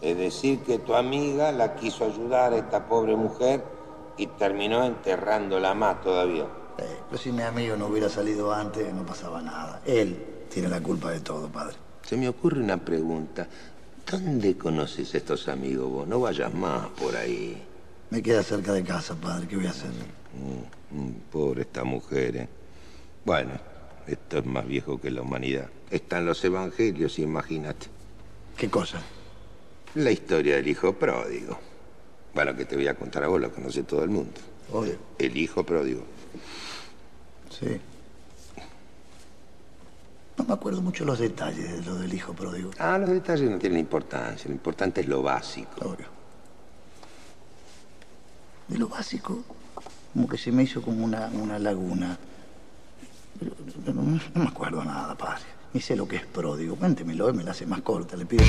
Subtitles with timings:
[0.00, 3.62] Es decir, que tu amiga la quiso ayudar a esta pobre mujer
[4.16, 6.44] y terminó enterrándola más todavía.
[6.78, 9.82] Eh, pero si mi amigo no hubiera salido antes, no pasaba nada.
[9.84, 10.16] Él
[10.52, 11.76] tiene la culpa de todo, padre.
[12.02, 13.46] Se me ocurre una pregunta.
[14.10, 16.08] ¿Dónde conoces a estos amigos vos?
[16.08, 17.62] No vayas más por ahí.
[18.08, 19.46] Me queda cerca de casa, padre.
[19.46, 19.90] ¿Qué voy a hacer?
[19.90, 22.48] Mm, mm, pobre esta mujer, ¿eh?
[23.24, 23.52] Bueno,
[24.06, 25.68] esto es más viejo que la humanidad.
[25.90, 27.86] Están los evangelios, imagínate.
[28.56, 29.00] ¿Qué cosa?
[29.94, 31.58] La historia del hijo pródigo.
[32.32, 34.40] Bueno, que te voy a contar a vos, lo conoce todo el mundo.
[34.72, 34.96] Obvio.
[35.18, 36.04] El hijo pródigo.
[37.50, 37.80] Sí.
[40.38, 42.70] No me acuerdo mucho los detalles de lo del hijo pródigo.
[42.78, 44.46] Ah, los detalles no tienen importancia.
[44.46, 45.80] Lo importante es lo básico.
[45.80, 46.06] Obvio.
[48.68, 49.42] De lo básico,
[50.12, 52.16] como que se me hizo como una, una laguna.
[53.86, 55.42] No, no me acuerdo nada, padre.
[55.72, 56.76] Ni sé lo que es pródigo.
[56.76, 58.44] Cuéntemelo, él me la hace más corta, le pido.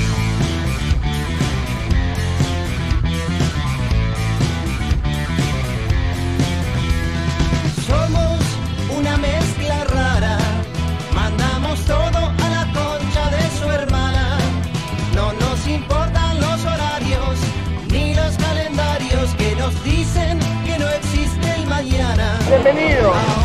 [22.52, 23.41] Bienvenido.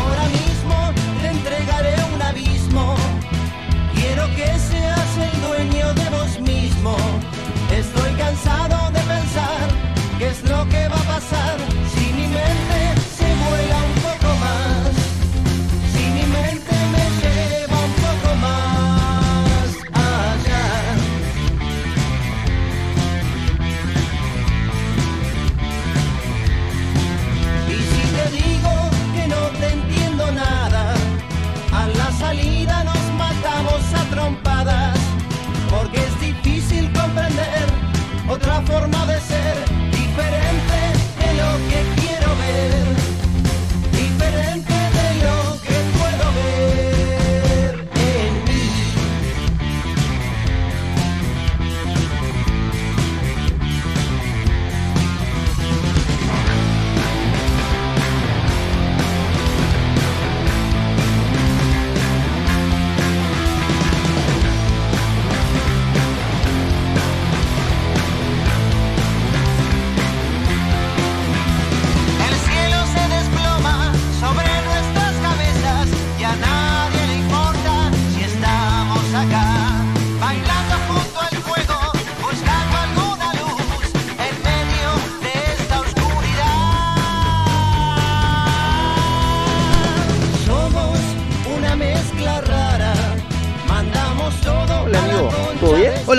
[38.38, 39.57] Otra forma de ser,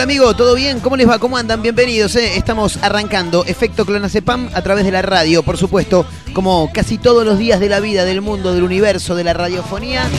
[0.09, 0.79] amigo, ¿todo bien?
[0.79, 1.19] ¿Cómo les va?
[1.19, 1.61] ¿Cómo andan?
[1.61, 2.15] Bienvenidos.
[2.15, 2.35] eh.
[2.35, 6.03] Estamos arrancando Efecto Clonazepam a través de la radio, por supuesto,
[6.33, 10.09] como casi todos los días de la vida, del mundo, del universo, de la radiofonía.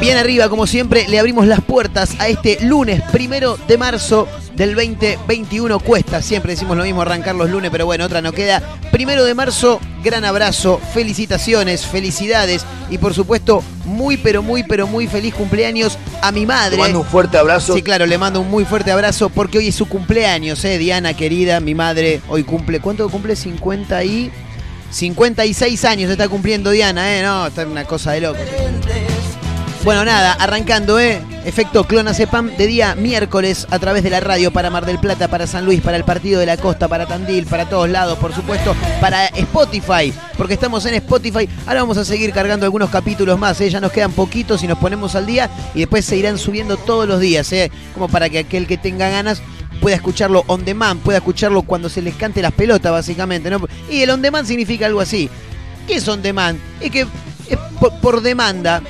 [0.00, 4.74] Bien arriba, como siempre, le abrimos las puertas a este lunes primero de marzo del
[4.74, 5.78] 2021.
[5.78, 8.62] Cuesta, siempre decimos lo mismo, arrancar los lunes, pero bueno, otra no queda.
[8.90, 15.06] Primero de marzo, gran abrazo, felicitaciones, felicidades y por supuesto, muy, pero muy, pero muy
[15.06, 16.76] feliz cumpleaños a mi madre.
[16.76, 17.74] Te mando un fuerte abrazo.
[17.74, 20.78] Sí, claro, le mando un muy fuerte abrazo porque hoy es su cumpleaños, ¿eh?
[20.78, 23.36] Diana querida, mi madre, hoy cumple, ¿cuánto cumple?
[23.36, 24.30] 50 y...
[24.90, 27.22] 56 años está cumpliendo Diana, ¿eh?
[27.22, 28.40] No, está una cosa de loco.
[29.82, 31.22] Bueno, nada, arrancando, ¿eh?
[31.46, 35.46] Efecto Clonazepam de día miércoles a través de la radio para Mar del Plata, para
[35.46, 38.76] San Luis, para el Partido de la Costa, para Tandil, para todos lados, por supuesto,
[39.00, 41.48] para Spotify, porque estamos en Spotify.
[41.66, 43.70] Ahora vamos a seguir cargando algunos capítulos más, ¿eh?
[43.70, 47.08] Ya nos quedan poquitos y nos ponemos al día y después se irán subiendo todos
[47.08, 47.72] los días, ¿eh?
[47.94, 49.40] Como para que aquel que tenga ganas
[49.80, 53.66] pueda escucharlo on demand, pueda escucharlo cuando se les cante las pelotas, básicamente, ¿no?
[53.90, 55.30] Y el on demand significa algo así.
[55.86, 56.60] ¿Qué es on demand?
[56.82, 57.06] Es que
[57.48, 57.58] es
[58.02, 58.82] por demanda.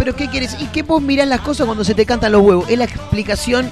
[0.00, 0.56] ¿Pero qué quieres?
[0.58, 2.70] ¿Y que vos mirás las cosas cuando se te cantan los huevos?
[2.70, 3.70] Es la explicación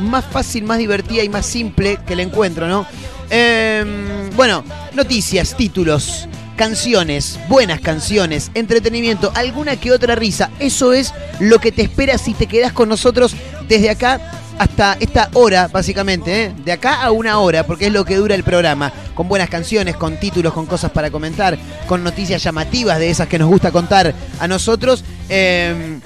[0.00, 2.84] más fácil, más divertida y más simple que le encuentro, ¿no?
[3.30, 4.64] Em, bueno,
[4.94, 10.50] noticias, títulos, canciones, buenas canciones, entretenimiento, alguna que otra risa.
[10.58, 13.36] Eso es lo que te espera si te quedás con nosotros
[13.68, 16.52] desde acá hasta esta hora, básicamente, ¿eh?
[16.64, 19.96] de acá a una hora, porque es lo que dura el programa, con buenas canciones,
[19.96, 24.14] con títulos, con cosas para comentar, con noticias llamativas de esas que nos gusta contar
[24.38, 25.02] a nosotros.
[25.30, 25.98] Eh,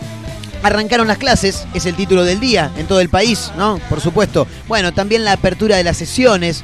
[0.62, 3.78] Arrancaron las clases, es el título del día en todo el país, ¿no?
[3.90, 4.46] Por supuesto.
[4.66, 6.62] Bueno, también la apertura de las sesiones,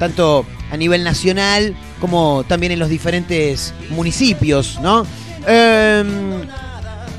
[0.00, 5.06] tanto a nivel nacional como también en los diferentes municipios, ¿no?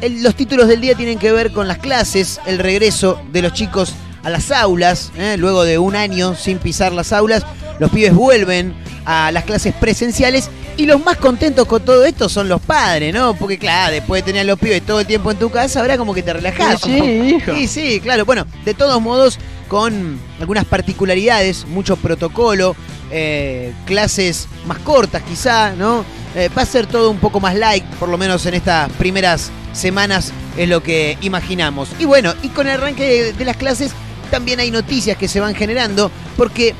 [0.01, 3.53] El- los títulos del día tienen que ver con las clases, el regreso de los
[3.53, 3.93] chicos
[4.27, 5.37] a las aulas, ¿eh?
[5.37, 7.45] luego de un año sin pisar las aulas,
[7.79, 8.75] los pibes vuelven
[9.05, 13.35] a las clases presenciales y los más contentos con todo esto son los padres, ¿no?
[13.35, 15.97] Porque claro, después de tener a los pibes todo el tiempo en tu casa, ahora
[15.97, 16.81] como que te relajás.
[16.81, 17.55] Sí, sí, hijo.
[17.55, 18.25] Sí, sí, claro.
[18.25, 19.39] Bueno, de todos modos,
[19.69, 22.75] con algunas particularidades, mucho protocolo,
[23.11, 26.03] eh, clases más cortas quizá, ¿no?
[26.35, 29.51] Eh, va a ser todo un poco más light, por lo menos en estas primeras
[29.71, 31.87] semanas es lo que imaginamos.
[31.97, 33.93] Y bueno, y con el arranque de, de las clases
[34.27, 36.75] también hay noticias que se van generando, porque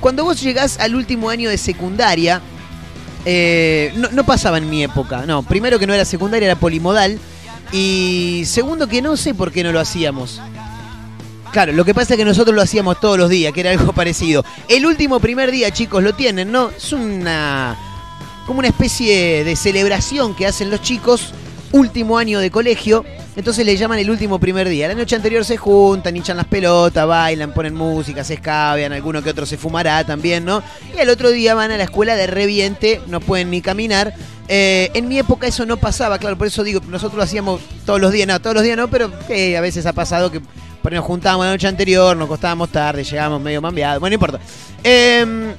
[0.00, 2.40] cuando vos llegás al último año de secundaria,
[3.24, 5.24] eh, no, no pasaba en mi época.
[5.26, 7.18] No, primero que no era secundaria, era polimodal.
[7.72, 10.40] Y segundo que no sé por qué no lo hacíamos.
[11.52, 13.92] Claro, lo que pasa es que nosotros lo hacíamos todos los días, que era algo
[13.94, 14.44] parecido.
[14.68, 16.70] El último primer día, chicos, lo tienen, ¿no?
[16.70, 17.76] Es una.
[18.46, 21.32] como una especie de celebración que hacen los chicos,
[21.72, 23.04] último año de colegio.
[23.36, 24.88] Entonces le llaman el último primer día.
[24.88, 29.30] La noche anterior se juntan, hinchan las pelotas, bailan, ponen música, se escabean, alguno que
[29.30, 30.62] otro se fumará también, ¿no?
[30.94, 34.14] Y el otro día van a la escuela de reviente, no pueden ni caminar.
[34.48, 38.00] Eh, en mi época eso no pasaba, claro, por eso digo, nosotros lo hacíamos todos
[38.00, 40.40] los días, no, todos los días no, pero eh, a veces ha pasado que
[40.90, 44.40] nos juntábamos la noche anterior, nos costábamos tarde, llegábamos medio mambeados, bueno, no importa.
[44.82, 45.54] Eh,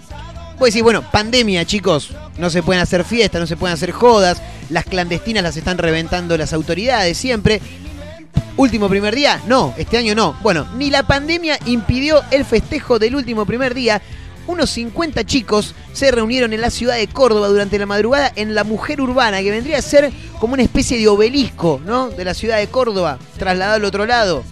[0.59, 2.09] pues sí, bueno, pandemia, chicos.
[2.37, 4.41] No se pueden hacer fiestas, no se pueden hacer jodas.
[4.69, 7.61] Las clandestinas las están reventando las autoridades siempre.
[8.57, 10.35] Último primer día, no, este año no.
[10.41, 14.01] Bueno, ni la pandemia impidió el festejo del último primer día.
[14.47, 18.65] Unos 50 chicos se reunieron en la ciudad de Córdoba durante la madrugada en la
[18.65, 22.09] Mujer Urbana, que vendría a ser como una especie de obelisco, ¿no?
[22.09, 24.43] De la ciudad de Córdoba, trasladado al otro lado.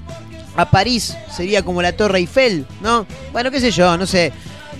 [0.55, 3.05] A París sería como la Torre Eiffel, ¿no?
[3.33, 4.31] Bueno, qué sé yo, no sé.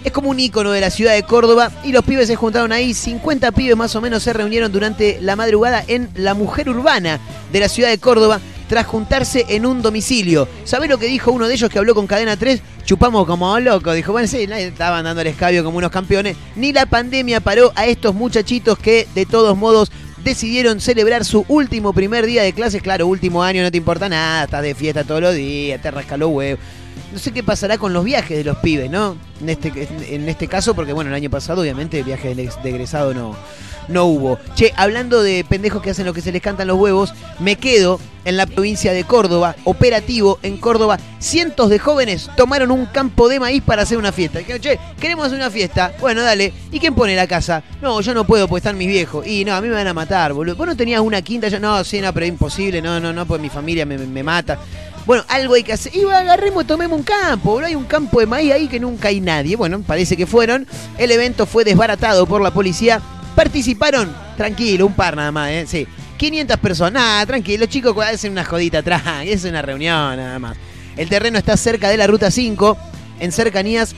[0.03, 2.93] Es como un ícono de la ciudad de Córdoba y los pibes se juntaron ahí.
[2.93, 7.19] 50 pibes más o menos se reunieron durante la madrugada en la Mujer Urbana
[7.51, 10.47] de la ciudad de Córdoba tras juntarse en un domicilio.
[10.63, 12.61] ¿Sabés lo que dijo uno de ellos que habló con Cadena 3?
[12.85, 13.95] Chupamos como locos.
[13.95, 16.35] Dijo, bueno, sí, estaban dando el escabio como unos campeones.
[16.55, 19.91] Ni la pandemia paró a estos muchachitos que de todos modos
[20.23, 22.81] decidieron celebrar su último primer día de clases.
[22.81, 26.17] Claro, último año, no te importa nada, estás de fiesta todos los días, te rasca
[26.17, 26.59] los huevos.
[27.11, 29.17] No sé qué pasará con los viajes de los pibes, ¿no?
[29.41, 33.35] En este, en este caso, porque bueno, el año pasado obviamente viaje de egresado no,
[33.87, 34.37] no hubo.
[34.55, 37.99] Che, hablando de pendejos que hacen lo que se les cantan los huevos, me quedo
[38.25, 40.99] en la provincia de Córdoba, operativo en Córdoba.
[41.19, 44.39] Cientos de jóvenes tomaron un campo de maíz para hacer una fiesta.
[44.39, 45.93] Dijeron, che, queremos hacer una fiesta.
[46.01, 46.53] Bueno, dale.
[46.71, 47.63] ¿Y quién pone la casa?
[47.81, 49.25] No, yo no puedo, porque están mis viejos.
[49.25, 50.55] Y no, a mí me van a matar, boludo.
[50.55, 52.81] Vos no tenías una quinta, yo, no, sí, no, pero imposible.
[52.81, 54.59] No, no, no, pues mi familia me, me mata.
[55.07, 55.95] Bueno, algo hay que hacer.
[55.95, 57.67] Y agarremos tomemos un campo, boludo.
[57.67, 59.55] Hay un campo de maíz ahí que nunca hay nadie.
[59.55, 60.67] Bueno, parece que fueron.
[60.97, 63.01] El evento fue desbaratado por la policía.
[63.33, 65.65] Participaron, tranquilo, un par nada más, ¿eh?
[65.65, 65.87] Sí.
[66.17, 70.57] 500 personas, nada, tranquilo, los chicos hacen una jodita atrás, es una reunión nada más.
[70.97, 72.77] El terreno está cerca de la ruta 5,
[73.19, 73.95] en cercanías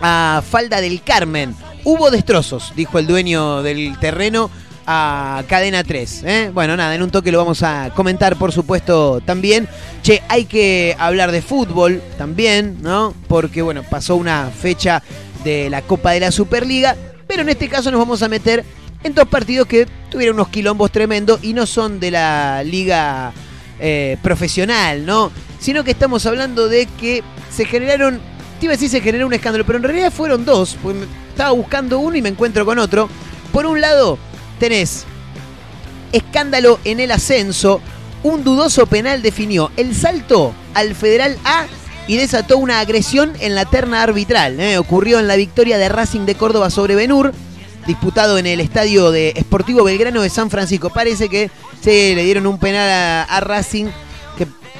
[0.00, 1.56] a Falda del Carmen.
[1.82, 4.50] Hubo destrozos, dijo el dueño del terreno
[4.86, 6.22] a Cadena 3.
[6.24, 6.50] ¿eh?
[6.54, 9.68] Bueno, nada, en un toque lo vamos a comentar, por supuesto, también.
[10.02, 13.12] Che, hay que hablar de fútbol también, ¿no?
[13.28, 15.02] Porque, bueno, pasó una fecha
[15.44, 16.96] de la Copa de la Superliga,
[17.26, 18.64] pero en este caso nos vamos a meter
[19.02, 23.32] en dos partidos que tuvieron unos quilombos tremendos y no son de la liga
[23.78, 25.30] eh, profesional, ¿no?
[25.60, 28.20] Sino que estamos hablando de que se generaron,
[28.58, 31.50] te iba a decir se generó un escándalo, pero en realidad fueron dos, porque estaba
[31.50, 33.08] buscando uno y me encuentro con otro.
[33.52, 34.18] Por un lado,
[34.58, 35.04] tenés
[36.12, 37.80] escándalo en el ascenso,
[38.22, 41.66] un dudoso penal definió el salto al Federal A
[42.08, 44.58] y desató una agresión en la terna arbitral.
[44.60, 44.78] ¿eh?
[44.78, 47.32] Ocurrió en la victoria de Racing de Córdoba sobre Benur,
[47.86, 50.90] disputado en el estadio de Esportivo Belgrano de San Francisco.
[50.90, 51.50] Parece que
[51.82, 53.86] se le dieron un penal a, Racing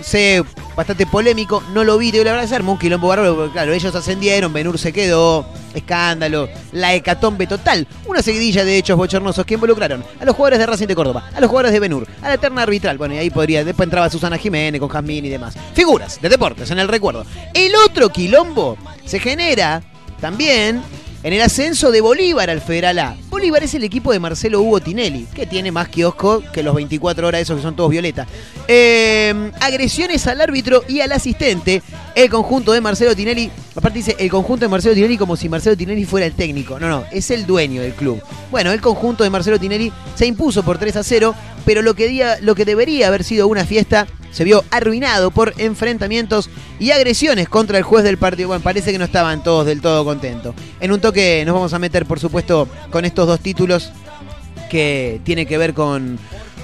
[0.03, 0.43] sé
[0.77, 3.95] bastante polémico, no lo vi, te verdad se armó un quilombo bárbaro, porque claro, ellos
[3.95, 10.05] ascendieron, Benur se quedó, escándalo, la hecatombe total, una seguidilla de hechos bochornosos que involucraron
[10.21, 12.63] a los jugadores de Racing de Córdoba, a los jugadores de Benur, a la eterna
[12.63, 15.57] arbitral, bueno, y ahí podría, después entraba Susana Jiménez con Jazmín y demás.
[15.75, 17.25] Figuras de deportes en el recuerdo.
[17.55, 19.83] El otro quilombo se genera
[20.21, 20.83] también
[21.23, 23.17] en el ascenso de Bolívar al Federal A.
[23.29, 27.27] Bolívar es el equipo de Marcelo Hugo Tinelli, que tiene más kiosco que los 24
[27.27, 28.27] horas esos que son todos violeta.
[28.69, 31.83] Eh, agresiones al árbitro y al asistente.
[32.15, 35.77] El conjunto de Marcelo Tinelli, aparte dice el conjunto de Marcelo Tinelli como si Marcelo
[35.77, 36.79] Tinelli fuera el técnico.
[36.79, 38.23] No, no, es el dueño del club.
[38.51, 41.35] Bueno, el conjunto de Marcelo Tinelli se impuso por 3 a 0,
[41.67, 45.53] pero lo que, día- lo que debería haber sido una fiesta se vio arruinado por
[45.59, 48.49] enfrentamientos y agresiones contra el juez del partido.
[48.49, 50.55] Bueno, parece que no estaban todos del todo contentos.
[50.81, 53.93] En un toque nos vamos a meter, por supuesto, con estos dos títulos
[54.71, 56.19] que tiene que ver con,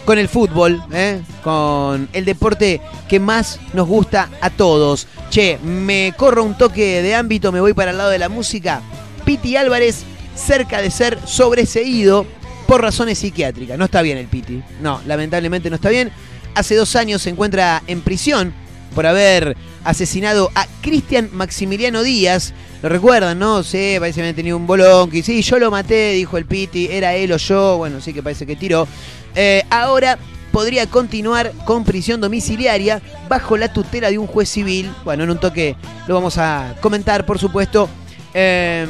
[0.05, 1.23] con el fútbol, ¿eh?
[1.43, 5.07] con el deporte que más nos gusta a todos.
[5.31, 8.83] Che, me corro un toque de ámbito, me voy para el lado de la música.
[9.25, 10.03] Piti Álvarez,
[10.35, 12.27] cerca de ser sobreseído
[12.67, 13.79] por razones psiquiátricas.
[13.79, 14.63] No está bien el Piti.
[14.81, 16.11] No, lamentablemente no está bien.
[16.55, 18.53] Hace dos años se encuentra en prisión
[18.95, 22.53] por haber asesinado a Cristian Maximiliano Díaz.
[22.83, 23.63] Lo recuerdan, ¿no?
[23.63, 25.11] Sí, parece que había tenido un bolón.
[25.11, 26.89] Que sí, yo lo maté, dijo el Piti.
[26.91, 27.79] Era él o yo.
[27.79, 28.87] Bueno, sí que parece que tiró.
[29.35, 30.19] Eh, ahora
[30.51, 34.91] podría continuar con prisión domiciliaria bajo la tutela de un juez civil.
[35.05, 35.77] Bueno, en un toque
[36.07, 37.89] lo vamos a comentar, por supuesto.
[38.35, 38.87] Eh,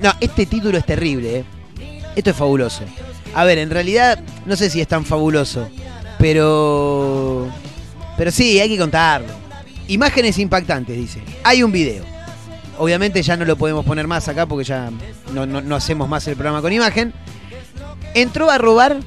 [0.00, 1.38] no, este título es terrible.
[1.38, 1.44] ¿eh?
[2.16, 2.82] Esto es fabuloso.
[3.34, 5.68] A ver, en realidad no sé si es tan fabuloso,
[6.18, 7.48] pero...
[8.16, 9.28] Pero sí, hay que contarlo.
[9.88, 11.20] Imágenes impactantes, dice.
[11.42, 12.04] Hay un video.
[12.78, 14.90] Obviamente ya no lo podemos poner más acá porque ya
[15.32, 17.12] no, no- hacemos más el programa con imagen.
[18.14, 18.98] Entró a robar,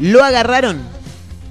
[0.00, 0.80] lo agarraron,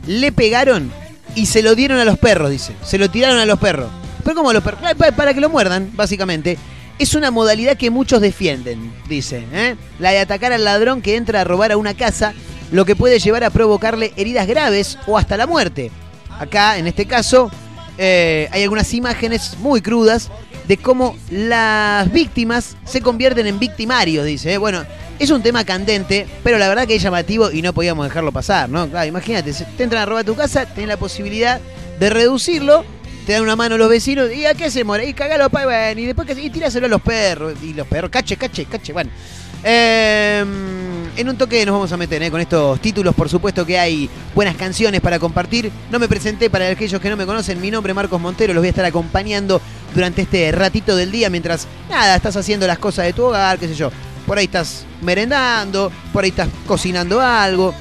[0.07, 0.91] le pegaron
[1.35, 2.73] y se lo dieron a los perros, dice.
[2.83, 3.89] Se lo tiraron a los perros.
[4.23, 4.81] Pero como los perros,
[5.15, 6.57] para que lo muerdan, básicamente.
[7.01, 9.43] Es una modalidad que muchos defienden, dice.
[9.53, 9.75] ¿eh?
[9.97, 12.35] La de atacar al ladrón que entra a robar a una casa,
[12.71, 15.89] lo que puede llevar a provocarle heridas graves o hasta la muerte.
[16.37, 17.49] Acá, en este caso,
[17.97, 20.29] eh, hay algunas imágenes muy crudas
[20.67, 24.53] de cómo las víctimas se convierten en victimarios, dice.
[24.53, 24.57] ¿eh?
[24.59, 24.83] Bueno,
[25.17, 28.69] es un tema candente, pero la verdad que es llamativo y no podíamos dejarlo pasar,
[28.69, 28.87] ¿no?
[28.87, 31.59] Claro, imagínate, te entran a robar tu casa, tenés la posibilidad
[31.99, 32.85] de reducirlo,
[33.25, 35.07] te dan una mano los vecinos, ¿y a qué se muere?
[35.07, 38.09] Y cagalo, pa, bueno, y después que y tiráselo a los perros, y los perros,
[38.09, 39.11] cache, cache, cache, bueno.
[39.63, 40.43] Eh,
[41.17, 42.31] en un toque nos vamos a meter ¿eh?
[42.31, 45.71] con estos títulos, por supuesto que hay buenas canciones para compartir.
[45.91, 48.61] No me presenté para aquellos que no me conocen, mi nombre es Marcos Montero, los
[48.61, 49.61] voy a estar acompañando
[49.93, 53.67] durante este ratito del día mientras, nada, estás haciendo las cosas de tu hogar, qué
[53.67, 53.91] sé yo.
[54.25, 57.73] Por ahí estás merendando, por ahí estás cocinando algo,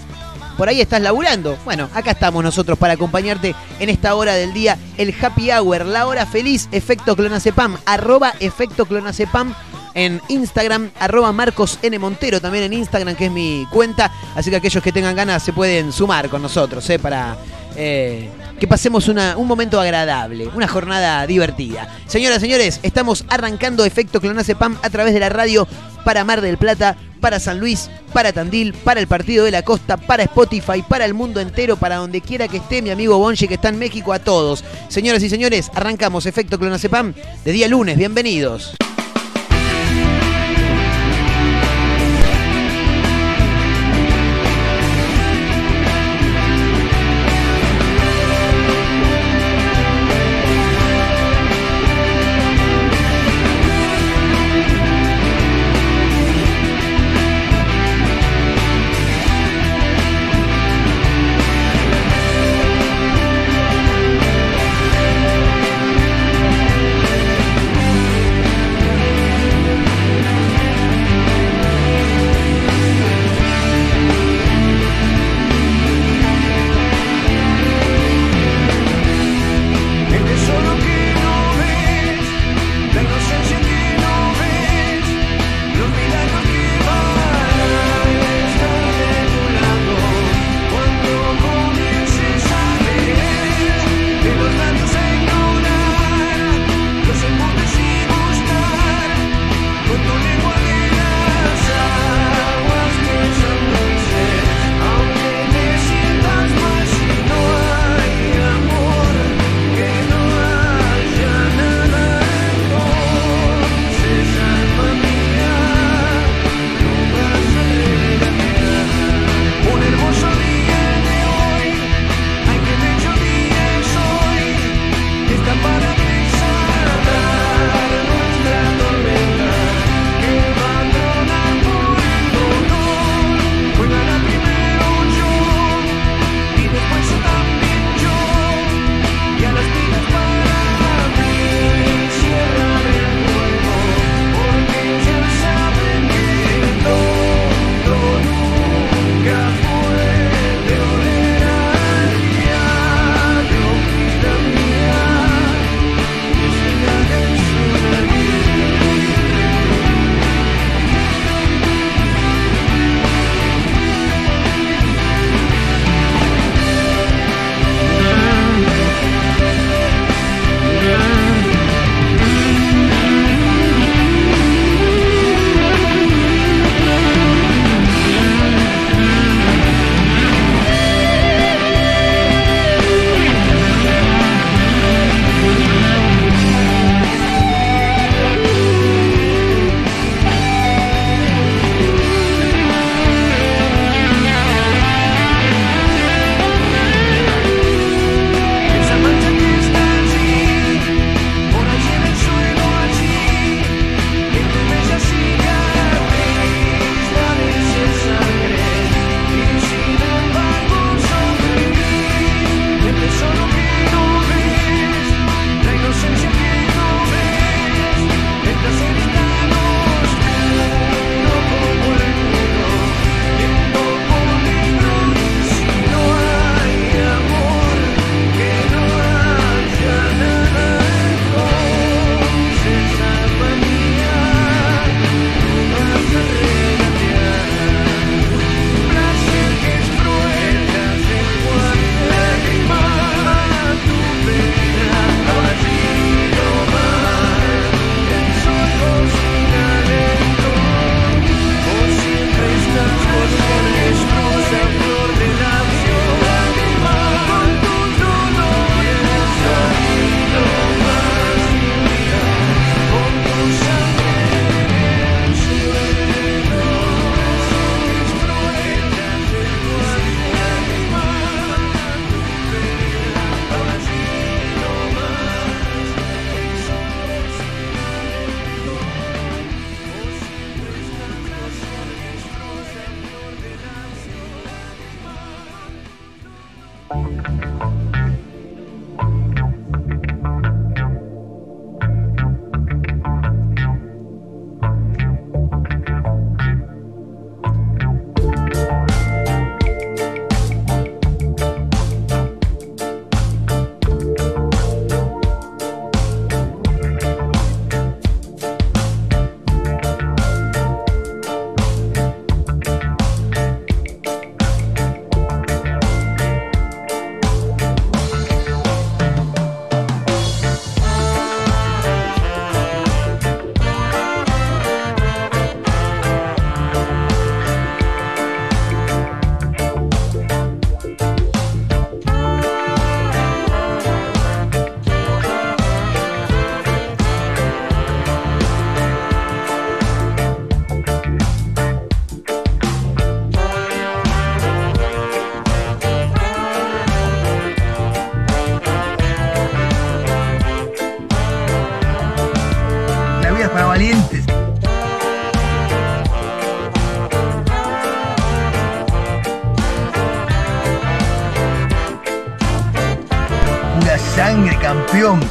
[0.60, 1.56] por ahí estás laburando.
[1.64, 6.06] Bueno, acá estamos nosotros para acompañarte en esta hora del día, el happy hour, la
[6.06, 9.54] hora feliz, efecto clonacepam, arroba efecto clonacepam
[9.94, 11.78] en Instagram, arroba Marcos.
[11.98, 14.12] Montero también en Instagram, que es mi cuenta.
[14.36, 16.98] Así que aquellos que tengan ganas se pueden sumar con nosotros, ¿eh?
[16.98, 17.38] para
[17.74, 18.28] eh,
[18.60, 21.88] que pasemos una- un momento agradable, una jornada divertida.
[22.06, 25.66] Señoras, señores, estamos arrancando efecto clonacepam a través de la radio
[26.04, 29.96] para Mar del Plata, para San Luis, para Tandil, para el Partido de la Costa,
[29.96, 33.54] para Spotify, para el mundo entero, para donde quiera que esté mi amigo Bonji que
[33.54, 34.62] está en México, a todos.
[34.88, 37.14] Señoras y señores, arrancamos Efecto Clonacepam
[37.44, 37.96] de día lunes.
[37.98, 38.74] Bienvenidos.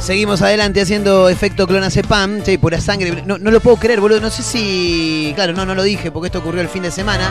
[0.00, 2.42] Seguimos adelante haciendo efecto clonazepam.
[2.42, 3.22] Sí, pura sangre.
[3.26, 4.20] No, no lo puedo creer, boludo.
[4.20, 5.32] No sé si.
[5.34, 7.30] Claro, no, no lo dije porque esto ocurrió el fin de semana.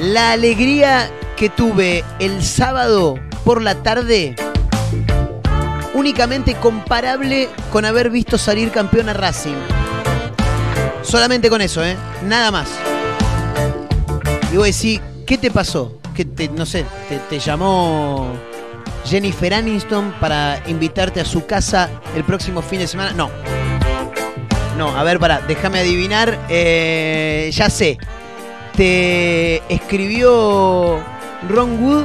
[0.00, 4.36] La alegría que tuve el sábado por la tarde.
[5.92, 9.56] Únicamente comparable con haber visto salir campeón a Racing.
[11.02, 11.96] Solamente con eso, ¿eh?
[12.26, 12.68] Nada más.
[14.52, 15.98] Y vos decís, ¿qué te pasó?
[16.14, 16.84] Que te, no sé,
[17.28, 18.32] te llamó
[19.10, 23.12] Jennifer Aniston para invitarte a su casa el próximo fin de semana.
[23.12, 23.28] No.
[24.78, 26.38] No, a ver, para, déjame adivinar.
[26.48, 27.98] Eh, ya sé.
[28.76, 31.00] Te escribió
[31.48, 32.04] Ron Wood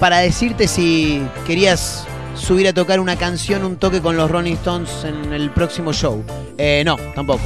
[0.00, 4.90] para decirte si querías subir a tocar una canción, un toque con los Rolling Stones
[5.04, 6.24] en el próximo show.
[6.58, 7.42] Eh, no, tampoco.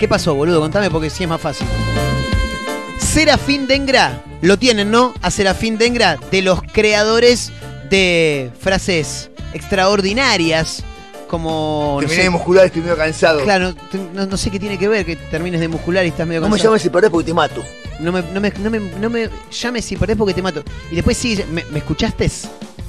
[0.00, 0.60] ¿Qué pasó, boludo?
[0.60, 1.68] Contame porque sí es más fácil.
[2.98, 5.14] Serafín Dengra, lo tienen, ¿no?
[5.22, 7.52] A Serafín Dengra, de los creadores
[7.88, 10.82] de frases extraordinarias,
[11.28, 11.92] como...
[11.94, 13.42] no Terminé sé, de muscular y estoy medio cansado.
[13.42, 13.74] Claro,
[14.14, 16.46] no, no sé qué tiene que ver que termines de muscular y estás medio No
[16.48, 16.70] me cansado.
[16.70, 17.62] llames si perdés porque te mato.
[18.00, 20.62] No me, no me, no me, no me llames si perdés porque te mato.
[20.90, 22.30] Y después sí, ¿me, me escuchaste?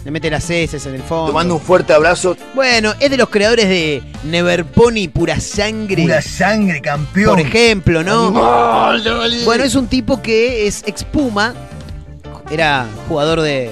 [0.05, 1.27] Le mete las heces en el fondo.
[1.27, 2.37] Te mando un fuerte abrazo.
[2.55, 6.03] Bueno, es de los creadores de Neverpony Pura Sangre.
[6.03, 7.35] Pura sangre, campeón.
[7.35, 8.31] por ejemplo, ¿no?
[9.43, 11.53] Bueno, es un tipo que es expuma.
[12.49, 13.69] Era jugador de,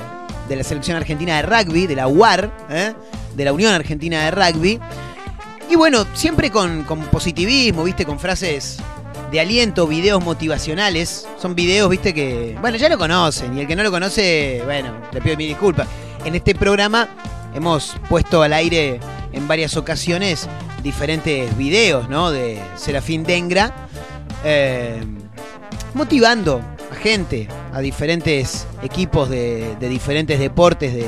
[0.48, 2.94] de la selección argentina de rugby, de la UAR, ¿eh?
[3.36, 4.80] de la Unión Argentina de Rugby.
[5.70, 8.06] Y bueno, siempre con, positivismo, ¿viste?
[8.06, 8.78] Con frases
[9.32, 11.28] de aliento, videos motivacionales.
[11.42, 12.14] Son videos, ¿viste?
[12.14, 13.58] Que, bueno, ya lo conocen.
[13.58, 15.88] Y el que no lo conoce, bueno, le pido mi disculpa.
[16.24, 17.10] En este programa
[17.56, 19.00] hemos puesto al aire
[19.34, 20.48] en varias ocasiones
[20.84, 22.32] diferentes videos, ¿no?
[22.32, 23.88] De Serafín Dengra.
[24.44, 25.04] eh,
[25.96, 26.62] motivando
[26.96, 31.06] gente, a diferentes equipos de, de diferentes deportes de,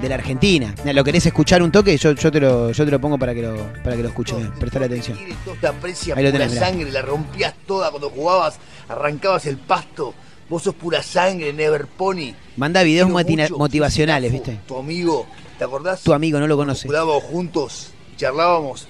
[0.00, 0.74] de la Argentina.
[0.84, 1.96] ¿Lo querés escuchar un toque?
[1.96, 4.36] Yo, yo, te, lo, yo te lo pongo para que lo, para que lo escuches.
[4.58, 5.18] Prestale atención.
[5.60, 10.14] Te aprecian Ahí lo pura tenés, sangre, la rompías toda cuando jugabas, arrancabas el pasto.
[10.48, 12.32] Vos sos pura sangre, Never Pony.
[12.56, 14.60] Manda videos mucho, motivacionales, ¿viste?
[14.66, 15.26] Tu amigo,
[15.58, 16.00] ¿te acordás?
[16.02, 16.88] Tu amigo no lo conoce.
[16.88, 18.86] Jugábamos juntos, charlábamos.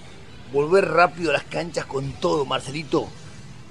[0.53, 3.09] Volver rápido a las canchas con todo, Marcelito.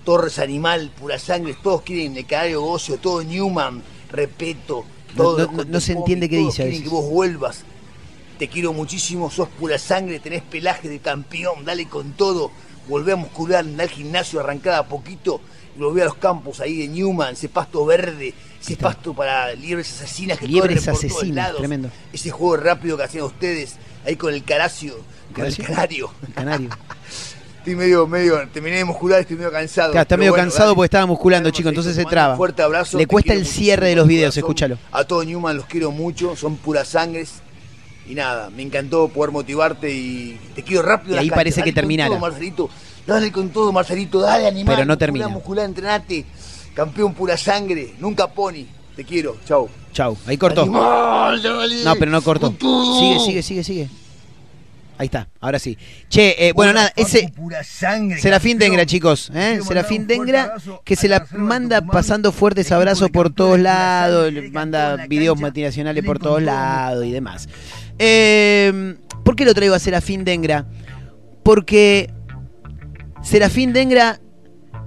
[0.08, 4.86] Torres Animal, pura sangre, todos quieren el canario Gocio, todo Newman, Repeto,
[5.18, 5.38] todo.
[5.38, 7.64] no- los no- no se entiende qué dice quieren que vos vuelvas.
[8.40, 12.52] Te quiero muchísimo, sos pura sangre, tenés pelaje de campeón, dale con todo.
[12.88, 15.42] Volvé a muscular, andá al gimnasio, arrancada a poquito
[15.76, 18.88] y volvé a los campos ahí de Newman, ese pasto verde, ese está.
[18.88, 21.58] pasto para liebres asesinas que Liebres corren por todos asesinas, lados.
[21.58, 21.90] tremendo.
[22.14, 24.96] Ese juego rápido que hacían ustedes ahí con el caracio,
[25.36, 26.10] con el canario.
[26.26, 26.70] El canario.
[27.68, 29.92] Estoy medio, medio, terminé de muscular, estoy medio cansado.
[29.92, 30.76] Claro, está medio bueno, cansado dale.
[30.78, 32.32] porque estaba musculando, Tenemos chico, entonces se traba.
[32.32, 32.98] Un fuerte abrazo.
[32.98, 34.40] Le cuesta el cierre de los de videos, corazón.
[34.40, 34.78] escúchalo.
[34.94, 37.42] A todo Newman los quiero mucho, son puras sangres.
[38.08, 41.16] Y nada, me encantó poder motivarte y te quiero rápido.
[41.16, 42.10] Y ahí parece que Dale terminara.
[42.12, 42.70] todo, Marcelito.
[43.06, 44.22] Dale con todo, Marcelito.
[44.22, 44.74] Dale, animal.
[44.74, 45.28] Pero no termina.
[45.28, 46.24] Muscular, entrenate.
[46.74, 47.96] Campeón pura sangre.
[48.00, 48.64] Nunca pony.
[48.96, 49.36] Te quiero.
[49.46, 49.68] Chau.
[49.92, 50.62] Chau, ahí cortó.
[50.62, 51.84] Animal, dale.
[51.84, 52.48] No, pero no cortó.
[52.98, 53.90] Sigue, sigue, sigue, sigue.
[54.98, 55.78] Ahí está, ahora sí.
[56.10, 57.32] Che, eh, bueno, nada, ese.
[57.64, 58.58] sangre, Serafín.
[58.58, 59.60] Dengra, chicos, ¿eh?
[59.66, 66.04] Serafín Dengra, que se la manda pasando fuertes abrazos por todos lados, manda videos tiene
[66.04, 66.46] por todos todo.
[66.46, 67.48] lados y demás.
[68.00, 70.66] Eh, ¿Por qué lo traigo a Serafín Dengra?
[71.44, 72.12] Porque
[73.22, 74.20] Serafín Dengra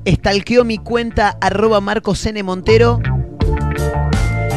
[0.05, 2.43] estalqueó mi cuenta arroba Marcos N.
[2.43, 3.01] Montero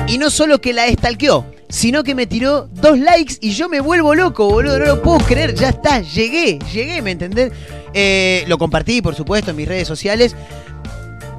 [0.08, 3.82] y no solo que la estalqueó, sino que me tiró dos likes y yo me
[3.82, 4.78] vuelvo loco, boludo.
[4.78, 7.52] No lo puedo creer, ya está, llegué, llegué, ¿me entendés?
[7.96, 10.36] Eh, lo compartí, por supuesto, en mis redes sociales.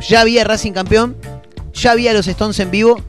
[0.09, 1.16] Ya había Racing campeón,
[1.73, 3.01] ya había los Stones en vivo.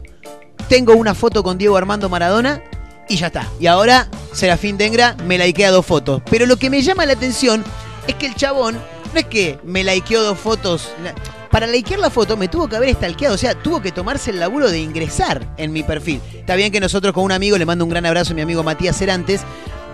[0.69, 2.61] Tengo una foto con Diego Armando Maradona
[3.09, 3.49] y ya está.
[3.59, 6.21] Y ahora Serafín Dengra me likea dos fotos.
[6.29, 7.63] Pero lo que me llama la atención
[8.05, 8.75] es que el chabón
[9.13, 10.91] no es que me likeó dos fotos.
[11.55, 14.41] Para likear la foto me tuvo que haber stalkeado, o sea, tuvo que tomarse el
[14.41, 16.19] laburo de ingresar en mi perfil.
[16.33, 18.61] Está bien que nosotros con un amigo, le mando un gran abrazo a mi amigo
[18.61, 19.39] Matías Cerantes,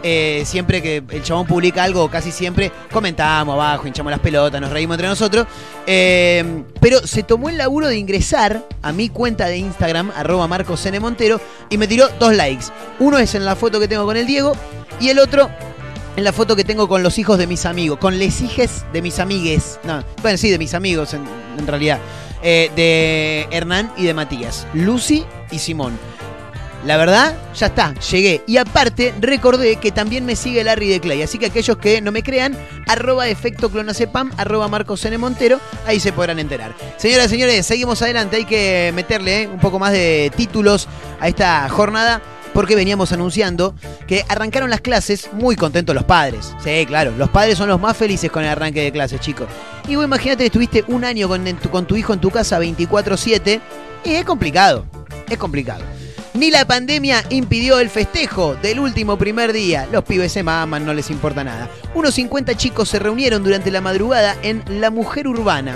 [0.02, 4.72] eh, siempre que el chabón publica algo, casi siempre, comentamos abajo, hinchamos las pelotas, nos
[4.72, 5.46] reímos entre nosotros.
[5.86, 10.84] Eh, pero se tomó el laburo de ingresar a mi cuenta de Instagram, arroba Marcos.
[11.00, 12.66] Montero, y me tiró dos likes.
[12.98, 14.54] Uno es en la foto que tengo con el Diego,
[15.00, 15.48] y el otro
[16.16, 19.02] en la foto que tengo con los hijos de mis amigos, con les hijes de
[19.02, 19.80] mis amigues.
[19.84, 21.26] No, bueno, sí, de mis amigos en,
[21.68, 22.00] realidad.
[22.44, 24.68] Eh, de Hernán y de Matías.
[24.74, 25.98] Lucy y Simón.
[26.86, 28.44] la verdad, ya está, llegué.
[28.48, 31.22] Y aparte, recordé que también me sigue Larry de Clay.
[31.22, 35.08] Así que aquellos que no me crean, arroba efecto clonacepam, arroba Marcos.
[35.20, 36.74] Montero, ahí se podrán enterar.
[36.98, 38.38] Señoras y señores, seguimos adelante.
[38.38, 40.88] Hay que meterle eh, un poco más de títulos
[41.20, 42.22] a esta jornada.
[42.54, 43.76] Porque veníamos anunciando
[44.08, 46.54] que arrancaron las clases muy contentos los padres.
[46.64, 49.48] Sí, claro, los padres son los más felices con el arranque de clases, chicos.
[49.88, 53.62] Y vos imagínate que estuviste un año con, tu, hijo en tu casa 24-7.
[54.04, 54.86] Y es complicado,
[55.30, 55.84] es complicado.
[56.34, 59.88] Ni la pandemia impidió el festejo del último primer día.
[59.92, 61.70] Los pibes se maman, no les importa nada.
[61.94, 65.76] Unos 50 chicos se reunieron durante la madrugada en La Mujer Urbana.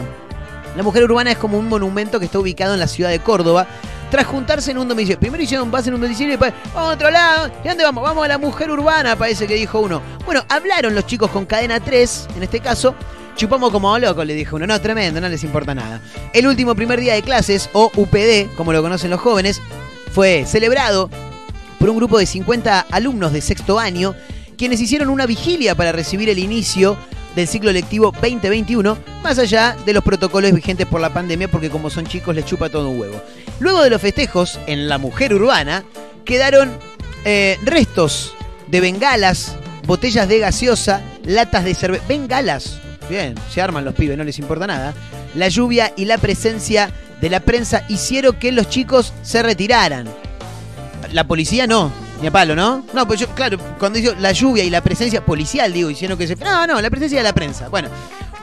[0.78, 3.68] La Mujer Urbana es como un monumento que está ubicado en la ciudad de Córdoba.
[4.16, 5.20] Tras juntarse en un domicilio.
[5.20, 7.52] Primero hicieron base en un domicilio y después, vamos a otro lado.
[7.66, 8.02] ¿Y dónde vamos?
[8.02, 10.02] Vamos a la Mujer Urbana, parece que dijo uno.
[10.24, 12.96] Bueno, hablaron los chicos con cadena 3, en este caso,
[13.36, 14.66] Chupamos como loco, le dijo uno.
[14.68, 16.00] No, tremendo, no les importa nada.
[16.32, 19.62] El último primer día de clases, o UPD, como lo conocen los jóvenes,
[20.14, 21.10] fue celebrado
[21.78, 24.16] por un grupo de 50 alumnos de sexto año,
[24.58, 26.96] quienes hicieron una vigilia para recibir el inicio
[27.36, 31.90] del ciclo lectivo 2021, más allá de los protocolos vigentes por la pandemia, porque como
[31.90, 33.22] son chicos les chupa todo un huevo.
[33.60, 35.84] Luego de los festejos en la mujer urbana,
[36.26, 36.78] quedaron
[37.24, 38.34] eh, restos
[38.68, 42.04] de bengalas, botellas de gaseosa, latas de cerveza.
[42.08, 44.94] Bengalas, bien, se arman los pibes, no les importa nada.
[45.36, 46.92] La lluvia y la presencia
[47.22, 50.08] de la prensa hicieron que los chicos se retiraran.
[51.14, 51.92] La policía no,
[52.22, 52.84] ni a palo, ¿no?
[52.94, 56.28] No, pues yo, claro, cuando digo la lluvia y la presencia policial, digo, hicieron que
[56.28, 56.36] se.
[56.36, 57.70] No, no, la presencia de la prensa.
[57.70, 57.90] Bueno,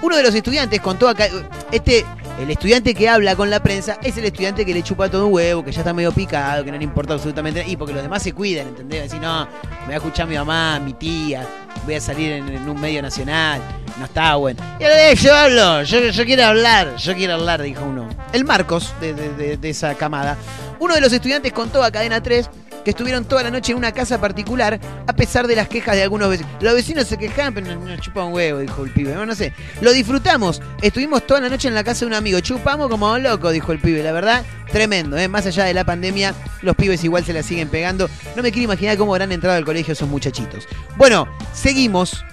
[0.03, 1.29] uno de los estudiantes contó acá.
[1.71, 2.05] Este,
[2.41, 5.33] el estudiante que habla con la prensa es el estudiante que le chupa todo un
[5.35, 7.73] huevo, que ya está medio picado, que no le importa absolutamente nada.
[7.73, 9.05] Y porque los demás se cuidan, ¿entendés?
[9.05, 9.47] Decir, no,
[9.83, 11.47] me va a escuchar mi mamá, mi tía,
[11.85, 13.61] voy a salir en, un medio nacional,
[13.99, 14.61] no está bueno.
[14.81, 18.09] Y ahora yo hablo, yo, quiero hablar, yo quiero hablar, dijo uno.
[18.33, 20.37] El Marcos de esa camada.
[20.81, 22.51] Uno de los estudiantes contó a Cadena 3
[22.85, 26.03] que estuvieron toda la noche en una casa particular a pesar de las quejas de
[26.03, 26.53] algunos vecinos.
[26.61, 29.15] Los vecinos se quejaban, pero no, chupan un huevo, dijo el pibe.
[29.15, 29.53] No, sé.
[29.81, 30.61] Lo disfrutamos.
[30.81, 32.41] Estuvimos toda la noche en la casa de un amigo.
[32.41, 34.03] Chupamos como locos, dijo el pibe.
[34.03, 35.17] La verdad, tremendo.
[35.19, 35.29] ¿eh?
[35.29, 38.09] Más allá de la pandemia, los pibes igual se la siguen pegando.
[38.37, 40.67] No me quiero imaginar cómo habrán entrado al colegio esos muchachitos.
[40.97, 42.25] Bueno, seguimos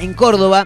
[0.00, 0.64] en Córdoba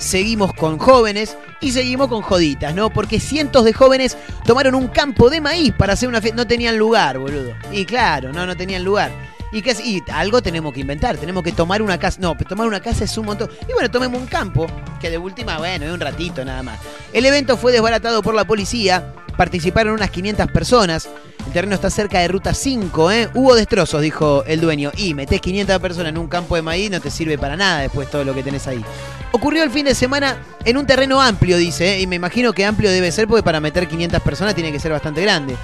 [0.00, 2.90] seguimos con jóvenes y seguimos con joditas, ¿no?
[2.90, 6.36] Porque cientos de jóvenes tomaron un campo de maíz para hacer una fiesta.
[6.36, 7.54] No tenían lugar, boludo.
[7.70, 9.12] Y claro, no, no tenían lugar.
[9.52, 12.18] Y, que, y algo tenemos que inventar, tenemos que tomar una casa.
[12.20, 13.50] No, tomar una casa es un montón.
[13.68, 14.66] Y bueno, tomemos un campo,
[15.00, 16.78] que de última, bueno, es un ratito nada más.
[17.12, 21.08] El evento fue desbaratado por la policía, participaron unas 500 personas.
[21.46, 23.30] El terreno está cerca de ruta 5, ¿eh?
[23.32, 24.92] Hubo destrozos, dijo el dueño.
[24.98, 28.10] Y metés 500 personas en un campo de maíz, no te sirve para nada después
[28.10, 28.84] todo lo que tenés ahí.
[29.32, 32.00] Ocurrió el fin de semana en un terreno amplio, dice, ¿eh?
[32.02, 34.92] y me imagino que amplio debe ser porque para meter 500 personas tiene que ser
[34.92, 35.56] bastante grande.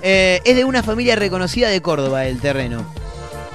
[0.00, 2.86] Eh, es de una familia reconocida de Córdoba el terreno.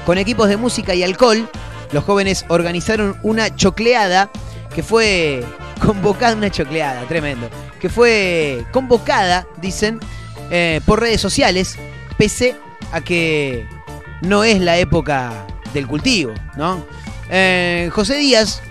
[0.06, 1.50] Con equipos de música y alcohol,
[1.94, 4.30] los jóvenes organizaron una chocleada
[4.76, 5.42] que fue
[5.80, 10.00] convocada, una chocleada, tremendo, que fue convocada, dicen,
[10.52, 11.78] eh, por redes sociales,
[12.18, 12.56] pese
[12.92, 13.66] a que
[14.22, 16.86] no es la época del cultivo, ¿no?
[17.92, 18.62] José Díaz,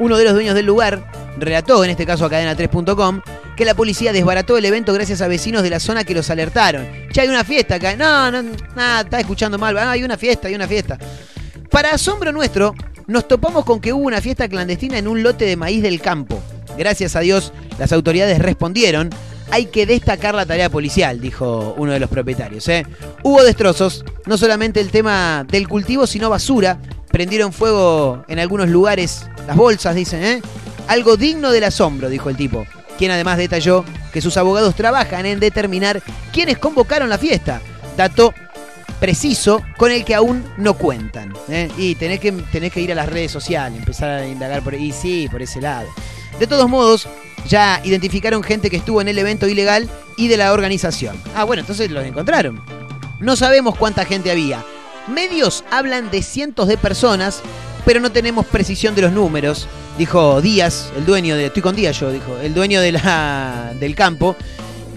[0.00, 1.04] uno de los dueños del lugar
[1.38, 3.20] relató, en este caso a cadena3.com,
[3.56, 6.86] que la policía desbarató el evento gracias a vecinos de la zona que los alertaron.
[7.12, 7.96] Ya hay una fiesta acá.
[7.96, 8.42] No, no,
[8.76, 9.76] nada, está escuchando mal.
[9.78, 10.98] Ah, hay una fiesta, hay una fiesta.
[11.70, 12.74] Para asombro nuestro,
[13.06, 16.40] nos topamos con que hubo una fiesta clandestina en un lote de maíz del campo.
[16.78, 19.10] Gracias a Dios, las autoridades respondieron.
[19.50, 22.68] Hay que destacar la tarea policial, dijo uno de los propietarios.
[22.68, 22.86] ¿eh?
[23.24, 26.78] Hubo destrozos, no solamente el tema del cultivo, sino basura,
[27.10, 30.42] prendieron fuego en algunos lugares las bolsas, dicen, ¿eh?
[30.86, 35.40] Algo digno del asombro, dijo el tipo, quien además detalló que sus abogados trabajan en
[35.40, 37.60] determinar quiénes convocaron la fiesta.
[37.96, 38.32] Dato
[39.00, 41.32] preciso con el que aún no cuentan.
[41.48, 41.68] ¿eh?
[41.76, 44.92] Y tenés que, tenés que ir a las redes sociales, empezar a indagar por ahí.
[44.92, 45.88] sí, por ese lado.
[46.38, 47.08] De todos modos,
[47.48, 51.16] ya identificaron gente que estuvo en el evento ilegal y de la organización.
[51.34, 52.60] Ah, bueno, entonces los encontraron.
[53.20, 54.64] No sabemos cuánta gente había.
[55.08, 57.40] Medios hablan de cientos de personas,
[57.84, 61.46] pero no tenemos precisión de los números, dijo Díaz, el dueño de.
[61.46, 62.80] Estoy con Díaz yo, dijo, el dueño
[63.80, 64.36] del campo,